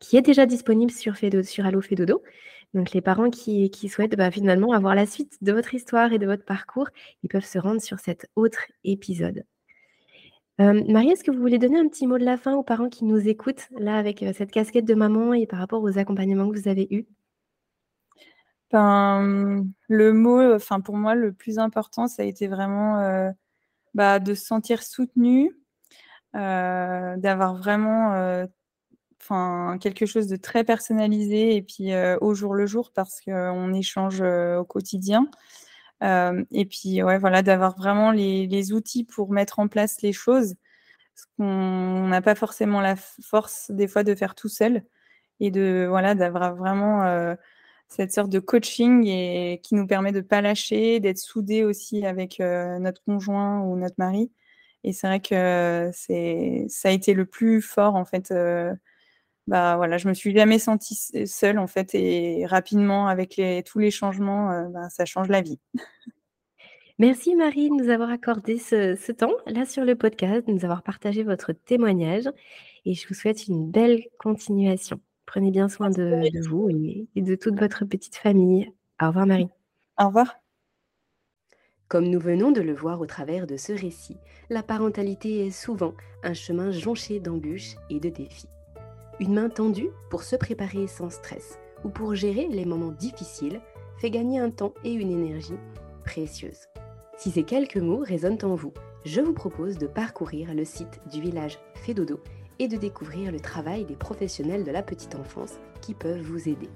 qui 0.00 0.16
est 0.16 0.22
déjà 0.22 0.46
disponible 0.46 0.90
sur, 0.90 1.14
Allo 1.64 1.80
Fedodo. 1.80 2.22
Donc 2.74 2.92
les 2.92 3.00
parents 3.00 3.30
qui, 3.30 3.70
souhaitent 3.88 4.16
bah, 4.16 4.30
finalement 4.30 4.72
avoir 4.72 4.94
la 4.94 5.06
suite 5.06 5.38
de 5.42 5.52
votre 5.52 5.74
histoire 5.74 6.12
et 6.12 6.18
de 6.18 6.26
votre 6.26 6.44
parcours, 6.44 6.88
ils 7.22 7.28
peuvent 7.28 7.44
se 7.44 7.58
rendre 7.58 7.80
sur 7.80 7.98
cet 8.00 8.28
autre 8.34 8.66
épisode. 8.82 9.44
Euh, 10.60 10.84
Marie, 10.88 11.10
est-ce 11.10 11.24
que 11.24 11.30
vous 11.30 11.40
voulez 11.40 11.58
donner 11.58 11.78
un 11.78 11.88
petit 11.88 12.06
mot 12.06 12.18
de 12.18 12.24
la 12.24 12.36
fin 12.36 12.54
aux 12.54 12.62
parents 12.62 12.88
qui 12.88 13.04
nous 13.04 13.28
écoutent, 13.28 13.68
là, 13.78 13.96
avec 13.96 14.22
euh, 14.22 14.32
cette 14.34 14.50
casquette 14.50 14.84
de 14.84 14.94
maman 14.94 15.32
et 15.32 15.46
par 15.46 15.58
rapport 15.58 15.82
aux 15.82 15.98
accompagnements 15.98 16.50
que 16.50 16.58
vous 16.58 16.68
avez 16.68 16.86
eus? 16.90 17.06
Ben, 18.70 19.64
Le 19.88 20.12
mot, 20.12 20.54
enfin 20.54 20.80
pour 20.80 20.96
moi, 20.96 21.14
le 21.14 21.32
plus 21.32 21.58
important, 21.58 22.06
ça 22.08 22.22
a 22.22 22.26
été 22.26 22.46
vraiment 22.46 23.00
euh, 23.00 23.30
bah, 23.94 24.18
de 24.18 24.34
se 24.34 24.44
sentir 24.44 24.82
soutenu, 24.82 25.50
d'avoir 26.34 27.56
vraiment 27.56 28.46
enfin 29.20 29.78
quelque 29.80 30.06
chose 30.06 30.26
de 30.28 30.36
très 30.36 30.64
personnalisé 30.64 31.56
et 31.56 31.62
puis 31.62 31.90
au 32.20 32.34
jour 32.34 32.54
le 32.54 32.66
jour 32.66 32.92
parce 32.92 33.20
qu'on 33.20 33.72
échange 33.74 34.20
au 34.22 34.64
quotidien. 34.64 35.28
et 36.02 36.66
puis 36.70 37.02
ouais, 37.02 37.18
voilà, 37.18 37.42
d'avoir 37.42 37.76
vraiment 37.76 38.12
les, 38.12 38.72
outils 38.72 39.04
pour 39.04 39.30
mettre 39.32 39.58
en 39.58 39.68
place 39.68 40.02
les 40.02 40.12
choses. 40.12 40.54
Parce 41.14 41.26
qu'on 41.36 42.08
n'a 42.08 42.22
pas 42.22 42.34
forcément 42.34 42.80
la 42.80 42.96
force 42.96 43.70
des 43.70 43.88
fois 43.88 44.04
de 44.04 44.14
faire 44.14 44.34
tout 44.34 44.48
seul 44.48 44.84
et 45.40 45.50
de 45.50 45.86
voilà 45.88 46.14
d'avoir 46.14 46.54
vraiment 46.56 47.36
cette 47.88 48.12
sorte 48.12 48.30
de 48.30 48.38
coaching 48.38 49.06
et 49.06 49.60
qui 49.62 49.74
nous 49.74 49.86
permet 49.86 50.12
de 50.12 50.18
ne 50.18 50.22
pas 50.22 50.40
lâcher, 50.40 51.00
d'être 51.00 51.18
soudés 51.18 51.64
aussi 51.64 52.06
avec 52.06 52.38
notre 52.40 53.02
conjoint 53.04 53.60
ou 53.62 53.76
notre 53.76 53.96
mari. 53.98 54.32
Et 54.84 54.92
c'est 54.92 55.06
vrai 55.08 55.20
que 55.20 55.90
c'est 55.92 56.66
ça 56.68 56.88
a 56.88 56.92
été 56.92 57.14
le 57.14 57.26
plus 57.26 57.60
fort 57.62 57.96
en 57.96 58.04
fait 58.04 58.32
bah 59.46 59.76
voilà, 59.76 59.98
je 59.98 60.08
me 60.08 60.14
suis 60.14 60.32
jamais 60.32 60.58
sentie 60.58 60.94
seule 61.26 61.58
en 61.58 61.66
fait 61.66 61.94
et 61.94 62.46
rapidement 62.46 63.08
avec 63.08 63.36
les, 63.36 63.62
tous 63.62 63.78
les 63.78 63.90
changements, 63.90 64.50
euh, 64.52 64.68
bah, 64.68 64.88
ça 64.90 65.04
change 65.04 65.28
la 65.28 65.40
vie. 65.40 65.58
Merci 66.98 67.34
Marie 67.34 67.70
de 67.70 67.82
nous 67.82 67.88
avoir 67.88 68.10
accordé 68.10 68.58
ce, 68.58 69.12
temps 69.12 69.32
là 69.46 69.64
sur 69.64 69.84
le 69.84 69.96
podcast, 69.96 70.46
de 70.46 70.52
nous 70.52 70.64
avoir 70.64 70.82
partagé 70.82 71.22
votre 71.22 71.52
témoignage 71.52 72.28
et 72.84 72.94
je 72.94 73.08
vous 73.08 73.14
souhaite 73.14 73.48
une 73.48 73.70
belle 73.70 74.04
continuation. 74.18 75.00
Prenez 75.24 75.50
bien 75.50 75.68
soin 75.68 75.88
de, 75.90 76.30
de 76.30 76.48
vous 76.48 76.68
et, 76.68 77.08
et 77.16 77.22
de 77.22 77.34
toute 77.34 77.58
votre 77.58 77.84
petite 77.86 78.16
famille. 78.16 78.70
Au 79.00 79.06
revoir 79.06 79.26
Marie. 79.26 79.48
Au 79.98 80.08
revoir. 80.08 80.36
Comme 81.88 82.08
nous 82.08 82.20
venons 82.20 82.52
de 82.52 82.60
le 82.60 82.72
voir 82.72 83.00
au 83.00 83.06
travers 83.06 83.48
de 83.48 83.56
ce 83.56 83.72
récit, 83.72 84.18
la 84.48 84.62
parentalité 84.62 85.46
est 85.46 85.50
souvent 85.50 85.94
un 86.22 86.34
chemin 86.34 86.70
jonché 86.70 87.18
d'embûches 87.18 87.74
et 87.88 87.98
de 87.98 88.08
défis. 88.08 88.46
Une 89.20 89.34
main 89.34 89.50
tendue 89.50 89.90
pour 90.08 90.22
se 90.22 90.34
préparer 90.34 90.86
sans 90.86 91.10
stress 91.10 91.58
ou 91.84 91.90
pour 91.90 92.14
gérer 92.14 92.48
les 92.48 92.64
moments 92.64 92.90
difficiles 92.90 93.60
fait 93.98 94.08
gagner 94.08 94.38
un 94.40 94.48
temps 94.50 94.72
et 94.82 94.94
une 94.94 95.10
énergie 95.10 95.58
précieuse. 96.06 96.68
Si 97.18 97.30
ces 97.30 97.42
quelques 97.42 97.76
mots 97.76 98.02
résonnent 98.02 98.42
en 98.44 98.54
vous, 98.54 98.72
je 99.04 99.20
vous 99.20 99.34
propose 99.34 99.76
de 99.76 99.86
parcourir 99.86 100.54
le 100.54 100.64
site 100.64 101.00
du 101.12 101.20
village 101.20 101.58
Fédodo 101.74 102.20
et 102.58 102.66
de 102.66 102.78
découvrir 102.78 103.30
le 103.30 103.40
travail 103.40 103.84
des 103.84 103.94
professionnels 103.94 104.64
de 104.64 104.70
la 104.70 104.82
petite 104.82 105.14
enfance 105.14 105.58
qui 105.82 105.92
peuvent 105.92 106.22
vous 106.22 106.48
aider. 106.48 106.70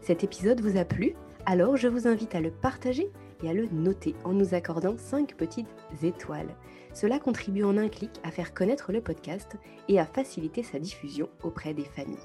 Cet 0.00 0.24
épisode 0.24 0.62
vous 0.62 0.78
a 0.78 0.86
plu? 0.86 1.14
Alors 1.44 1.76
je 1.76 1.88
vous 1.88 2.08
invite 2.08 2.34
à 2.34 2.40
le 2.40 2.50
partager 2.50 3.12
et 3.42 3.48
à 3.48 3.54
le 3.54 3.66
noter 3.72 4.14
en 4.24 4.32
nous 4.32 4.54
accordant 4.54 4.96
5 4.96 5.34
petites 5.34 5.66
étoiles. 6.02 6.54
Cela 6.92 7.18
contribue 7.18 7.64
en 7.64 7.76
un 7.76 7.88
clic 7.88 8.10
à 8.22 8.30
faire 8.30 8.54
connaître 8.54 8.92
le 8.92 9.00
podcast 9.00 9.56
et 9.88 9.98
à 9.98 10.06
faciliter 10.06 10.62
sa 10.62 10.78
diffusion 10.78 11.28
auprès 11.42 11.74
des 11.74 11.84
familles. 11.84 12.18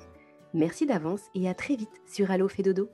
Merci 0.54 0.86
d'avance 0.86 1.22
et 1.36 1.50
à 1.50 1.54
très 1.54 1.76
vite 1.76 2.02
sur 2.08 2.32
Allo 2.32 2.48
Fédodo. 2.48 2.90